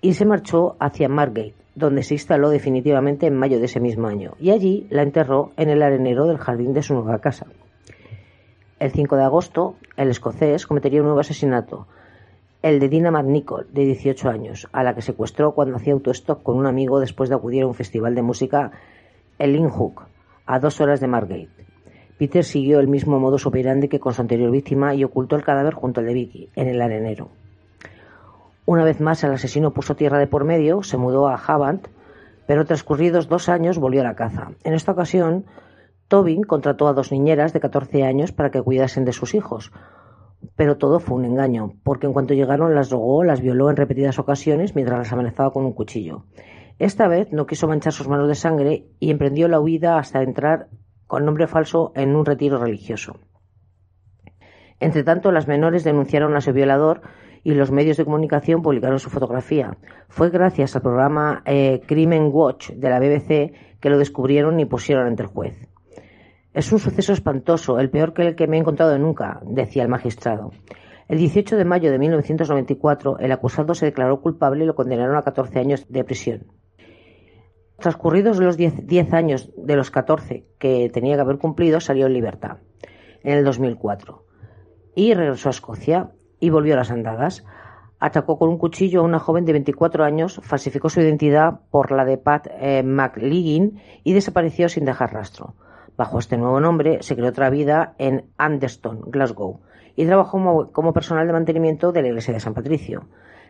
[0.00, 4.32] y se marchó hacia Margate, donde se instaló definitivamente en mayo de ese mismo año,
[4.40, 7.48] y allí la enterró en el arenero del jardín de su nueva casa.
[8.78, 11.86] El 5 de agosto, el escocés cometería un nuevo asesinato,
[12.62, 16.56] el de Dina McNichol, de 18 años, a la que secuestró cuando hacía autostop con
[16.56, 18.72] un amigo después de acudir a un festival de música
[19.38, 20.02] en Linhook,
[20.46, 21.48] a dos horas de Margate.
[22.18, 25.72] Peter siguió el mismo modus operandi que con su anterior víctima y ocultó el cadáver
[25.72, 27.30] junto al de Vicky, en el arenero.
[28.66, 31.88] Una vez más el asesino puso tierra de por medio, se mudó a Havant,
[32.46, 34.52] pero transcurridos dos años volvió a la caza.
[34.64, 35.46] En esta ocasión,
[36.08, 39.72] Tobin contrató a dos niñeras de 14 años para que cuidasen de sus hijos.
[40.56, 44.18] Pero todo fue un engaño, porque en cuanto llegaron las drogó, las violó en repetidas
[44.18, 46.24] ocasiones mientras las amenazaba con un cuchillo.
[46.78, 50.68] Esta vez no quiso manchar sus manos de sangre y emprendió la huida hasta entrar
[51.06, 53.16] con nombre falso en un retiro religioso.
[54.78, 57.02] Entretanto, las menores denunciaron a su violador
[57.42, 59.76] y los medios de comunicación publicaron su fotografía.
[60.08, 65.06] Fue gracias al programa eh, Crimen Watch de la BBC que lo descubrieron y pusieron
[65.06, 65.69] ante el juez.
[66.52, 69.88] Es un suceso espantoso, el peor que el que me he encontrado nunca, decía el
[69.88, 70.50] magistrado.
[71.06, 75.22] El 18 de mayo de 1994, el acusado se declaró culpable y lo condenaron a
[75.22, 76.46] 14 años de prisión.
[77.78, 82.58] Transcurridos los 10 años de los 14 que tenía que haber cumplido, salió en libertad
[83.22, 84.24] en el 2004
[84.94, 87.44] y regresó a Escocia y volvió a las andadas.
[88.00, 92.04] Atacó con un cuchillo a una joven de 24 años, falsificó su identidad por la
[92.04, 92.82] de Pat eh,
[94.04, 95.54] y desapareció sin dejar rastro.
[96.00, 99.60] Bajo este nuevo nombre se creó otra vida en Anderston, Glasgow,
[99.96, 103.02] y trabajó como, personal de mantenimiento de la iglesia de San Patricio.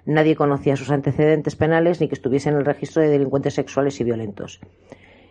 [0.05, 4.05] Nadie conocía sus antecedentes penales ni que estuviese en el registro de delincuentes sexuales y
[4.05, 4.59] violentos.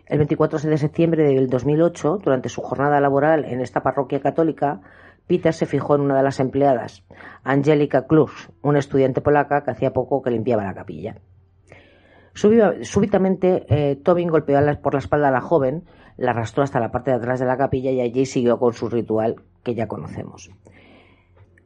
[0.06, 4.80] El 24 de septiembre del 2008, durante su jornada laboral en esta parroquia católica,
[5.26, 7.04] Peter se fijó en una de las empleadas,
[7.44, 11.16] Angelica Klus, una estudiante polaca que hacía poco que limpiaba la capilla.
[12.32, 15.84] Súbitamente, eh, Tobin golpeó por la espalda a la joven,
[16.20, 18.90] la arrastró hasta la parte de atrás de la capilla y allí siguió con su
[18.90, 20.50] ritual que ya conocemos.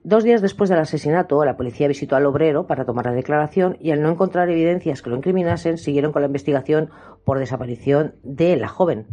[0.04, 3.90] Dos días después del asesinato, la policía visitó al obrero para tomar la declaración y
[3.90, 6.90] al no encontrar evidencias que lo incriminasen, siguieron con la investigación
[7.24, 9.06] por desaparición de la joven.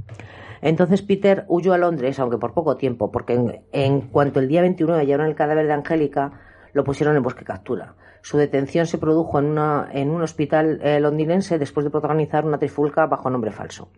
[0.61, 4.93] Entonces Peter huyó a Londres, aunque por poco tiempo, porque en, cuanto el día 21
[4.95, 6.33] hallaron el cadáver de Angélica,
[6.73, 7.95] lo pusieron en bosque captura.
[8.21, 13.31] Su detención se produjo en, un hospital eh, londinense después de protagonizar una trifulca bajo
[13.31, 13.89] nombre falso.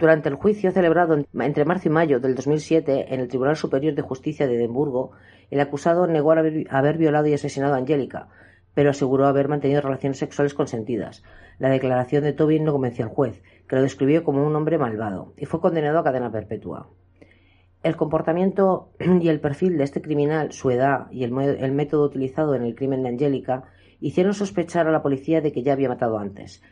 [0.00, 4.00] Durante el juicio celebrado entre marzo y mayo del 2007 en el Tribunal Superior de
[4.00, 5.10] Justicia de Edimburgo,
[5.50, 8.28] el acusado negó haber, violado y asesinado a Angélica,
[8.72, 11.22] pero aseguró haber mantenido relaciones sexuales consentidas.
[11.58, 15.34] La declaración de Tobin no convenció al juez, que lo describió como un hombre malvado,
[15.36, 16.88] y fue condenado a cadena perpetua.
[17.82, 21.32] El comportamiento y el perfil de este criminal, su edad y el,
[21.72, 23.64] método utilizado en el crimen de Angélica
[24.00, 26.62] hicieron sospechar a la policía de que ya había matado antes,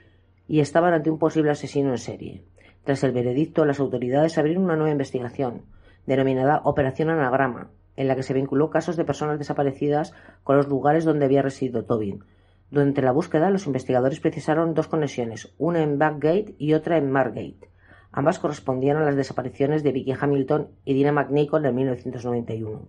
[0.46, 2.44] y estaban ante un posible asesino en serie.
[2.84, 5.62] Tras el veredicto, las autoridades abrieron una nueva investigación,
[6.06, 10.14] denominada Operación Anagrama, en la que se vinculó casos de personas desaparecidas
[10.44, 12.24] con los lugares donde había residido Tobin.
[12.70, 17.70] Durante la búsqueda, los investigadores precisaron dos conexiones, una en Backgate y otra en Margate.
[18.12, 22.88] Ambas correspondían a las desapariciones de Vicky Hamilton y Dina McNichol en 1991.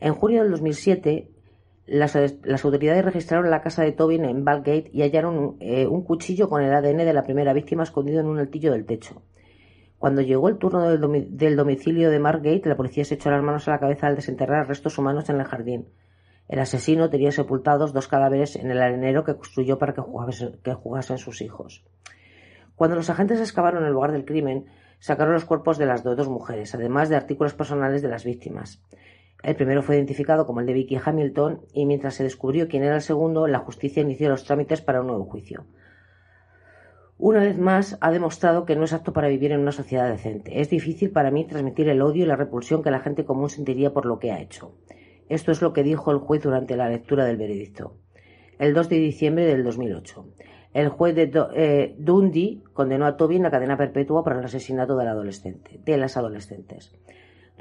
[0.00, 1.30] En junio del 2007,
[1.86, 2.16] las,
[2.64, 6.72] autoridades registraron la casa de Tobin en Backgate y hallaron eh, un cuchillo con el
[6.72, 9.22] ADN de la primera víctima escondido en un altillo del techo.
[9.98, 13.72] Cuando llegó el turno del, domicilio de Margate, la policía se echó las manos a
[13.72, 15.88] la cabeza al desenterrar restos humanos en el jardín.
[16.48, 20.02] El asesino tenía sepultados dos cadáveres en el arenero que construyó para que,
[20.62, 21.84] que jugasen sus hijos.
[22.74, 24.66] Cuando los agentes excavaron el lugar del crimen,
[24.98, 28.82] sacaron los cuerpos de las dos mujeres, además de artículos personales de las víctimas.
[29.42, 32.96] El primero fue identificado como el de Vicky Hamilton y mientras se descubrió quién era
[32.96, 35.66] el segundo, la justicia inició los trámites para un nuevo juicio
[37.22, 40.60] una vez más ha demostrado que no es apto para vivir en una sociedad decente.
[40.60, 43.92] Es difícil para mí transmitir el odio y la repulsión que la gente común sentiría
[43.92, 44.74] por lo que ha hecho.
[45.28, 47.94] Esto es lo que dijo el juez durante la lectura del veredicto.
[48.58, 50.26] El 2 de diciembre del 2008.
[50.74, 55.78] El juez de eh, Dundee condenó a Tobin a cadena perpetua por el asesinato adolescente,
[55.84, 56.92] de las adolescentes.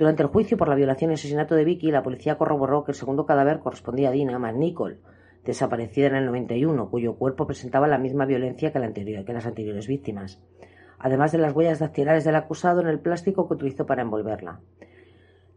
[0.01, 2.97] Durante el juicio por la violación y asesinato de Vicky, la policía corroboró que el
[2.97, 4.97] segundo cadáver correspondía a Dina McNichol,
[5.45, 10.41] desaparecida en el 91, cuyo cuerpo presentaba la misma violencia que, que las anteriores víctimas,
[10.97, 14.61] además de las huellas dactilares del acusado en el plástico que utilizó para envolverla.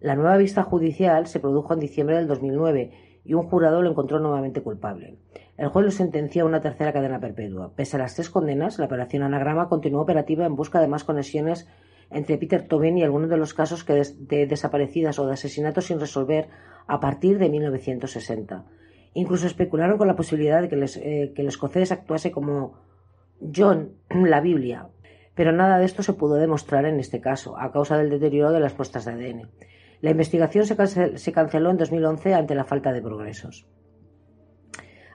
[0.01, 2.91] La nueva vista judicial se produjo en diciembre del 2009
[3.25, 5.17] y un jurado lo encontró nuevamente culpable.
[5.57, 7.73] El juez lo sentenció a una tercera cadena perpetua.
[7.75, 11.67] Pese a las tres condenas, la operación Anagrama continuó operativa en busca de más conexiones
[12.15, 16.49] entre Peter Tobin y algunos de los casos de desaparecidas o de asesinatos sin resolver
[16.87, 18.65] a partir de 1960.
[19.15, 22.79] Incluso especularon con la posibilidad de que, eh, el escocés actuase como
[23.55, 24.89] John, la Biblia.
[25.35, 28.61] Pero nada de esto se pudo demostrar en este caso, a causa del deterioro de
[28.61, 29.51] las puestas de ADN.
[30.01, 33.67] La investigación se, canceló en 2011 ante la falta de progresos.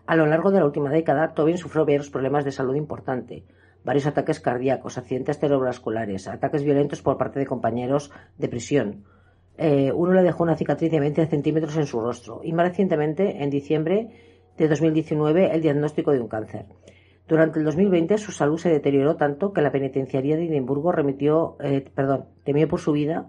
[0.05, 3.43] A lo largo de la última década, Tobin sufrió varios problemas de salud importantes,
[3.89, 9.03] varios ataques cardíacos, accidentes cerebrovasculares, ataques violentos por parte de compañeros de prisión,
[9.57, 13.41] eh, uno le dejó una cicatriz de 20 centímetros en su rostro y más recientemente,
[13.41, 14.11] en diciembre
[14.59, 16.67] de 2019, el diagnóstico de un cáncer.
[17.27, 21.83] Durante el 2020 su salud se deterioró tanto que la penitenciaría de Edimburgo remitió, eh,
[21.95, 23.27] perdón, temió por su vida,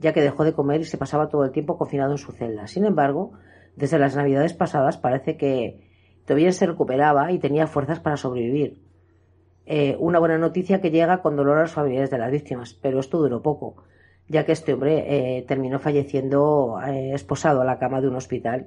[0.00, 2.66] ya que dejó de comer y se pasaba todo el tiempo confinado en su celda.
[2.66, 3.30] Sin embargo,
[3.76, 5.88] desde las navidades pasadas parece que
[6.24, 8.89] todavía se recuperaba y tenía fuerzas para sobrevivir.
[9.72, 12.98] Eh, una buena noticia que llega con dolor a los familiares de las víctimas, pero
[12.98, 13.84] esto duró poco
[14.26, 15.04] ya que este hombre
[15.38, 18.66] eh, terminó falleciendo eh, esposado a la cama de un hospital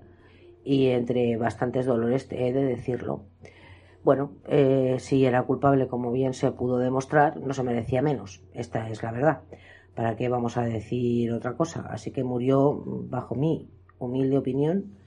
[0.63, 3.25] y entre bastantes dolores he de decirlo.
[4.01, 4.31] Bueno,
[4.97, 8.41] si era culpable, como bien se pudo demostrar, no se merecía menos.
[8.53, 9.41] Esta es la verdad.
[9.95, 11.85] ¿Para qué vamos a decir otra cosa?
[11.89, 14.97] Así que murió, bajo mi humilde opinión,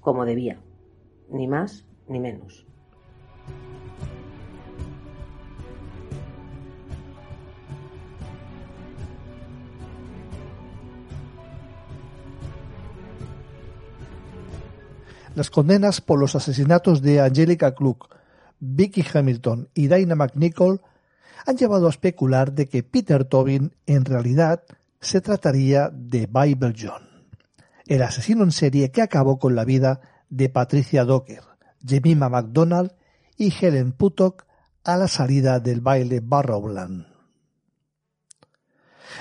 [0.00, 0.60] como debía.
[1.30, 2.66] Ni más ni menos.
[15.36, 18.08] Las condenas por los asesinatos de Angelica Klug,
[18.58, 20.80] Vicky Hamilton y Dinah McNichol
[21.44, 24.62] han llevado a especular de que Peter Tobin en realidad
[24.98, 27.26] se trataría de Bible John,
[27.86, 31.42] el asesino en serie que acabó con la vida de Patricia Docker,
[31.86, 32.92] Jemima MacDonald
[33.36, 34.46] y Helen Puttock
[34.84, 37.08] a la salida del baile Barrowland.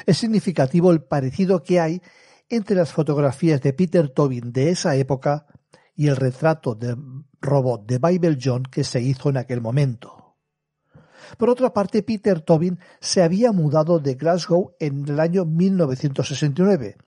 [0.05, 2.01] Es significativo el parecido que hay
[2.47, 5.47] entre las fotografías de Peter Tobin de esa época
[5.96, 6.96] y el retrato de
[7.41, 10.36] robot de Bible John que se hizo en aquel momento.
[11.38, 16.98] Por otra parte, Peter Tobin se había mudado de Glasgow en el año 1969,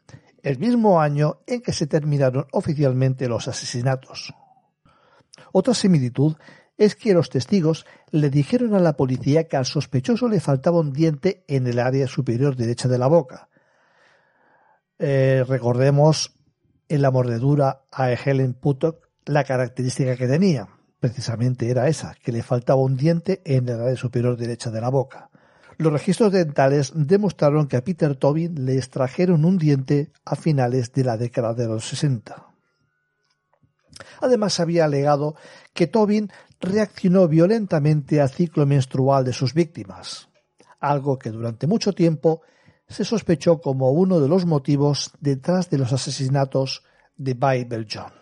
[0.42, 4.34] el mismo año en que se terminaron oficialmente los asesinatos.
[5.52, 6.36] Otra similitud
[6.76, 10.92] es que los testigos le dijeron a la policía que al sospechoso le faltaba un
[10.92, 13.48] diente en el área superior derecha de la boca.
[14.98, 16.37] Eh, recordemos
[16.88, 20.68] en la mordedura a Helen Puttock la característica que tenía.
[21.00, 24.88] Precisamente era esa, que le faltaba un diente en la área superior derecha de la
[24.88, 25.30] boca.
[25.76, 31.04] Los registros dentales demostraron que a Peter Tobin le extrajeron un diente a finales de
[31.04, 32.48] la década de los 60.
[34.20, 35.36] Además, había alegado
[35.72, 36.30] que Tobin
[36.60, 40.28] reaccionó violentamente al ciclo menstrual de sus víctimas,
[40.80, 42.42] algo que durante mucho tiempo
[42.88, 46.84] se sospechó como uno de los motivos detrás de los asesinatos
[47.16, 48.12] de Bible John.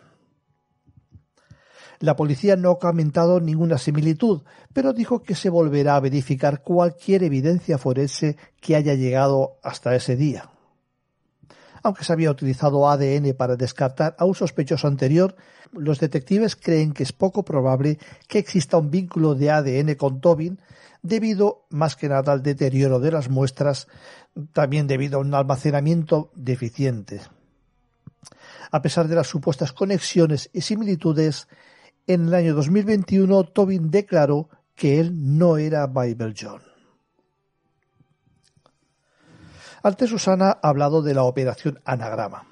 [2.01, 4.43] La policía no ha comentado ninguna similitud,
[4.73, 10.15] pero dijo que se volverá a verificar cualquier evidencia forense que haya llegado hasta ese
[10.17, 10.51] día.
[11.83, 15.37] Aunque se había utilizado ADN para descartar a un sospechoso anterior,
[15.73, 17.99] los detectives creen que es poco probable
[18.29, 20.59] que exista un vínculo de ADN con Tobin
[21.07, 23.89] debido más que nada al deterioro de las muestras,
[24.53, 27.21] también debido a un almacenamiento deficiente.
[28.71, 31.49] A pesar de las supuestas conexiones y similitudes,
[32.07, 36.63] en el año 2021 Tobin declaró que él no era Bible John.
[39.83, 42.47] Antes Susana ha hablado de la operación Anagrama.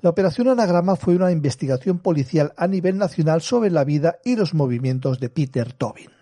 [0.00, 4.54] La operación Anagrama fue una investigación policial a nivel nacional sobre la vida y los
[4.54, 6.13] movimientos de Peter Tobin.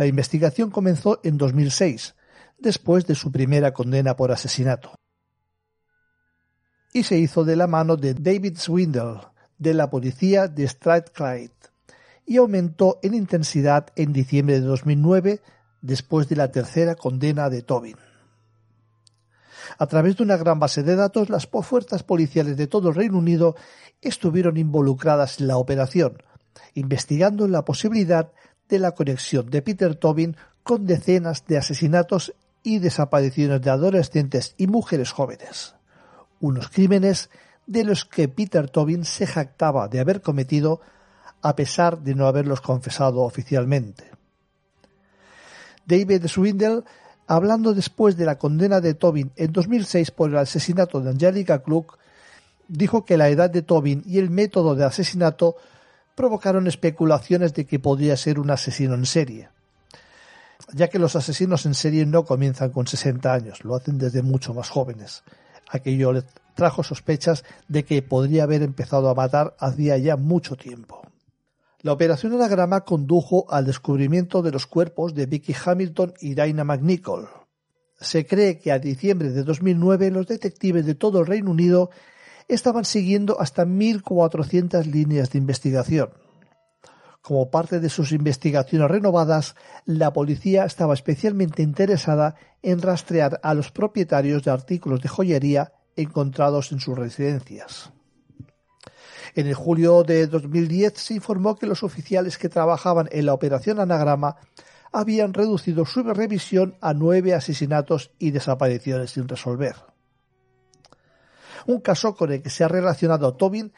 [0.00, 2.14] La investigación comenzó en 2006,
[2.58, 4.94] después de su primera condena por asesinato.
[6.94, 9.20] Y se hizo de la mano de David Swindle,
[9.58, 11.52] de la policía de Strathclyde,
[12.24, 15.42] y aumentó en intensidad en diciembre de 2009,
[15.82, 17.98] después de la tercera condena de Tobin.
[19.76, 23.18] A través de una gran base de datos, las fuerzas policiales de todo el Reino
[23.18, 23.54] Unido
[24.00, 26.22] estuvieron involucradas en la operación,
[26.72, 28.32] investigando la posibilidad
[28.70, 34.66] de la conexión de Peter Tobin con decenas de asesinatos y desapariciones de adolescentes y
[34.66, 35.74] mujeres jóvenes.
[36.40, 37.28] Unos crímenes
[37.66, 40.80] de los que Peter Tobin se jactaba de haber cometido
[41.42, 44.10] a pesar de no haberlos confesado oficialmente.
[45.86, 46.84] David Swindle
[47.26, 51.96] hablando después de la condena de Tobin en 2006 por el asesinato de Angelica Klug,
[52.66, 55.56] dijo que la edad de Tobin y el método de asesinato
[56.14, 59.48] provocaron especulaciones de que podría ser un asesino en serie,
[60.72, 64.54] ya que los asesinos en serie no comienzan con 60 años, lo hacen desde mucho
[64.54, 65.22] más jóvenes.
[65.68, 71.02] Aquello le trajo sospechas de que podría haber empezado a matar hacía ya mucho tiempo.
[71.82, 77.28] La operación Anagrama condujo al descubrimiento de los cuerpos de Vicky Hamilton y Dinah McNichol.
[77.98, 81.90] Se cree que a diciembre de 2009 los detectives de todo el Reino Unido
[82.54, 86.10] estaban siguiendo hasta 1.400 líneas de investigación.
[87.22, 93.70] Como parte de sus investigaciones renovadas, la policía estaba especialmente interesada en rastrear a los
[93.70, 97.92] propietarios de artículos de joyería encontrados en sus residencias.
[99.34, 103.78] En el julio de 2010 se informó que los oficiales que trabajaban en la operación
[103.78, 104.36] Anagrama
[104.92, 109.89] habían reducido su revisión a nueve asesinatos y desapariciones sin resolver.
[111.66, 113.72] Un caso con el que se ha relacionado Tobin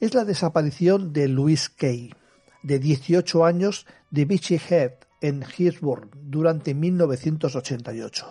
[0.00, 2.14] es la desaparición de Louis Kay,
[2.62, 8.26] de 18 años, de Beachy Head, en Hillsborough, durante 1988.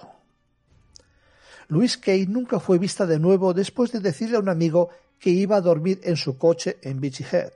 [1.68, 4.90] Louis Kay nunca fue vista de nuevo después de decirle a un amigo
[5.20, 7.52] que iba a dormir en su coche en Beachy Head.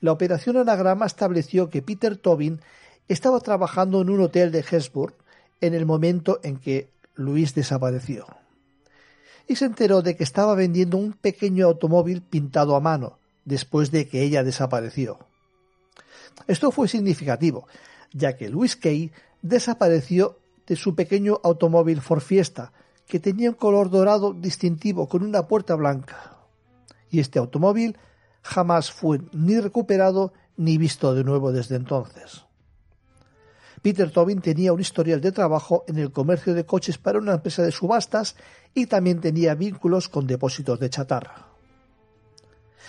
[0.00, 2.60] La operación Anagrama estableció que Peter Tobin
[3.08, 5.14] estaba trabajando en un hotel de Hesburg
[5.60, 8.26] en el momento en que Luis desapareció.
[9.48, 14.08] Y se enteró de que estaba vendiendo un pequeño automóvil pintado a mano, después de
[14.08, 15.18] que ella desapareció.
[16.46, 17.66] Esto fue significativo,
[18.12, 19.12] ya que Luis Kay
[19.42, 22.72] desapareció de su pequeño automóvil Ford Fiesta,
[23.06, 26.38] que tenía un color dorado distintivo con una puerta blanca.
[27.10, 27.98] Y este automóvil
[28.42, 32.44] jamás fue ni recuperado ni visto de nuevo desde entonces.
[33.82, 37.64] Peter Tobin tenía un historial de trabajo en el comercio de coches para una empresa
[37.64, 38.36] de subastas
[38.74, 41.48] y también tenía vínculos con depósitos de chatarra.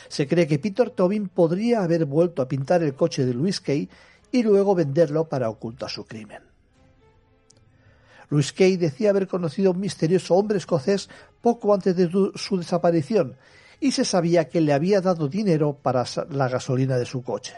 [0.07, 3.89] Se cree que Peter Tobin podría haber vuelto a pintar el coche de Louis Kay
[4.31, 6.43] y luego venderlo para ocultar su crimen.
[8.29, 11.09] Louis Kay decía haber conocido a un misterioso hombre escocés
[11.41, 13.35] poco antes de su desaparición
[13.79, 17.53] y se sabía que le había dado dinero para la gasolina de su coche.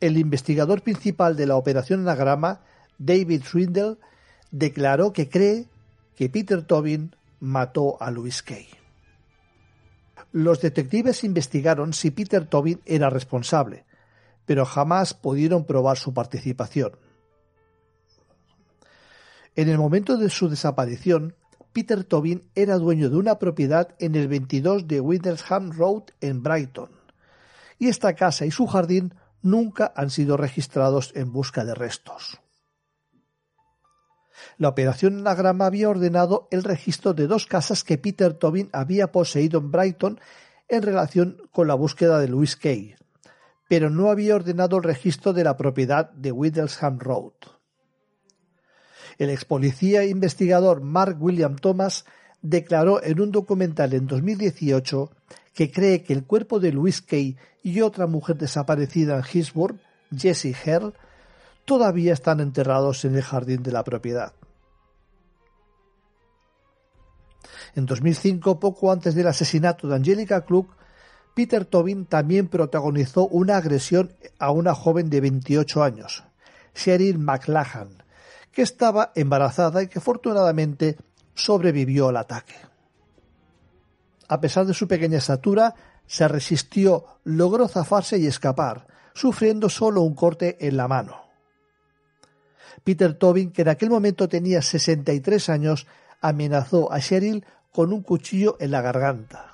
[0.00, 2.60] El investigador principal de la operación Anagrama,
[2.98, 3.96] David Swindle,
[4.50, 5.66] declaró que cree
[6.16, 8.66] que Peter Tobin mató a Louis Kay.
[10.32, 13.84] Los detectives investigaron si Peter Tobin era responsable,
[14.46, 16.92] pero jamás pudieron probar su participación.
[19.56, 21.34] En el momento de su desaparición,
[21.72, 26.90] Peter Tobin era dueño de una propiedad en el 22 de Windlesham Road en Brighton,
[27.78, 32.40] y esta casa y su jardín nunca han sido registrados en busca de restos.
[34.56, 39.58] La operación Anagrama había ordenado el registro de dos casas que Peter Tobin había poseído
[39.58, 40.20] en Brighton
[40.68, 42.94] en relación con la búsqueda de Louis Kay,
[43.68, 47.32] pero no había ordenado el registro de la propiedad de Windlesham Road.
[49.18, 52.04] El ex policía investigador Mark William Thomas
[52.42, 55.10] declaró en un documental en 2018
[55.54, 59.78] que cree que el cuerpo de Louise Kay y otra mujer desaparecida en Hillsborough,
[60.16, 60.94] Jessie Herl,
[61.64, 64.32] todavía están enterrados en el jardín de la propiedad.
[67.74, 70.66] En 2005, poco antes del asesinato de Angelica Klug,
[71.34, 76.24] Peter Tobin también protagonizó una agresión a una joven de 28 años,
[76.74, 78.02] Sheryl McLachlan,
[78.52, 80.96] que estaba embarazada y que afortunadamente
[81.34, 82.54] sobrevivió al ataque.
[84.30, 85.74] A pesar de su pequeña estatura,
[86.06, 91.24] se resistió, logró zafarse y escapar, sufriendo solo un corte en la mano.
[92.84, 95.88] Peter Tobin, que en aquel momento tenía 63 años,
[96.20, 99.52] amenazó a Sheryl con un cuchillo en la garganta.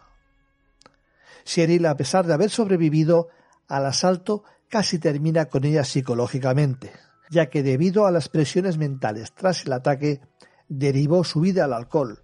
[1.47, 3.29] Sheryl, a pesar de haber sobrevivido
[3.69, 6.93] al asalto, casi termina con ella psicológicamente,
[7.31, 10.21] ya que debido a las presiones mentales tras el ataque,
[10.69, 12.23] derivó su vida al alcohol,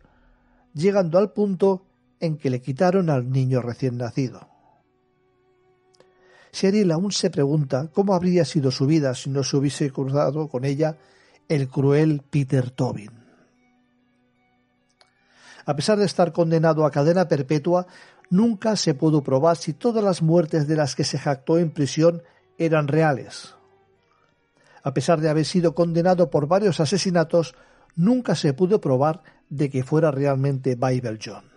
[0.74, 1.86] llegando al punto
[2.22, 4.48] en que le quitaron al niño recién nacido.
[6.52, 10.64] Cheryl aún se pregunta cómo habría sido su vida si no se hubiese cruzado con
[10.64, 10.96] ella
[11.48, 13.10] el cruel Peter Tobin.
[15.66, 17.86] A pesar de estar condenado a cadena perpetua,
[18.30, 22.22] nunca se pudo probar si todas las muertes de las que se jactó en prisión
[22.56, 23.56] eran reales.
[24.84, 27.54] A pesar de haber sido condenado por varios asesinatos,
[27.96, 31.51] nunca se pudo probar de que fuera realmente Bible John.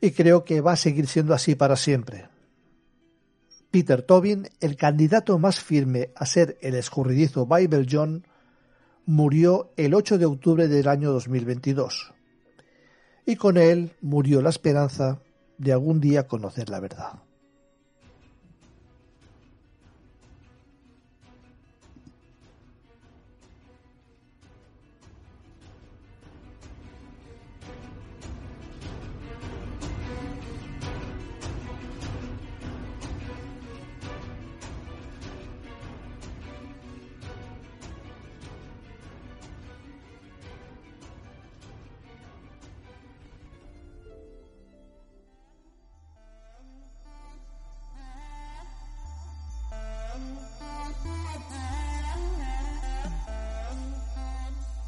[0.00, 2.28] Y creo que va a seguir siendo así para siempre.
[3.70, 8.26] Peter Tobin, el candidato más firme a ser el escurridizo Bible John,
[9.04, 12.14] murió el 8 de octubre del año 2022.
[13.26, 15.20] Y con él murió la esperanza
[15.58, 17.22] de algún día conocer la verdad.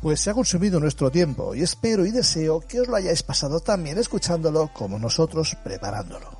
[0.01, 3.61] Pues se ha consumido nuestro tiempo y espero y deseo que os lo hayáis pasado
[3.61, 6.30] también escuchándolo como nosotros preparándolo.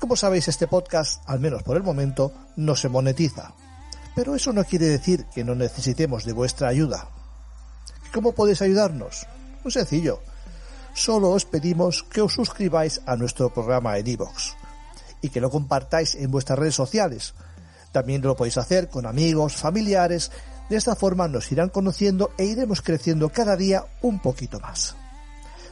[0.00, 3.54] Como sabéis, este podcast, al menos por el momento, no se monetiza.
[4.16, 7.08] Pero eso no quiere decir que no necesitemos de vuestra ayuda.
[8.12, 9.26] ¿Cómo podéis ayudarnos?
[9.62, 10.20] Muy sencillo.
[10.94, 14.54] Solo os pedimos que os suscribáis a nuestro programa en iVoox
[15.22, 17.34] y que lo compartáis en vuestras redes sociales.
[17.92, 20.30] También lo podéis hacer con amigos, familiares
[20.68, 24.96] de esta forma nos irán conociendo e iremos creciendo cada día un poquito más.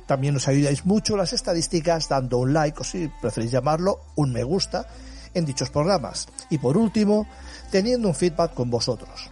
[0.07, 4.43] También nos ayudáis mucho las estadísticas dando un like o si preferís llamarlo un me
[4.43, 4.86] gusta
[5.34, 6.28] en dichos programas.
[6.51, 7.26] Y por último,
[7.70, 9.30] teniendo un feedback con vosotros.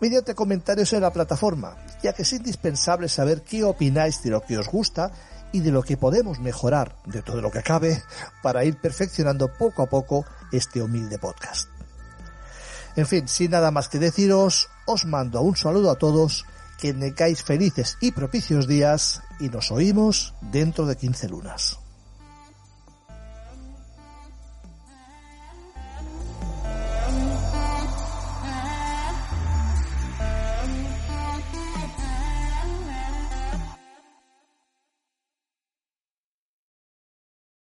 [0.00, 4.58] Mediante comentarios en la plataforma, ya que es indispensable saber qué opináis de lo que
[4.58, 5.12] os gusta
[5.52, 8.02] y de lo que podemos mejorar de todo lo que cabe
[8.42, 11.73] para ir perfeccionando poco a poco este humilde podcast.
[12.96, 16.44] En fin, sin nada más que deciros, os mando un saludo a todos,
[16.78, 21.83] que tengáis felices y propicios días y nos oímos dentro de 15 lunas.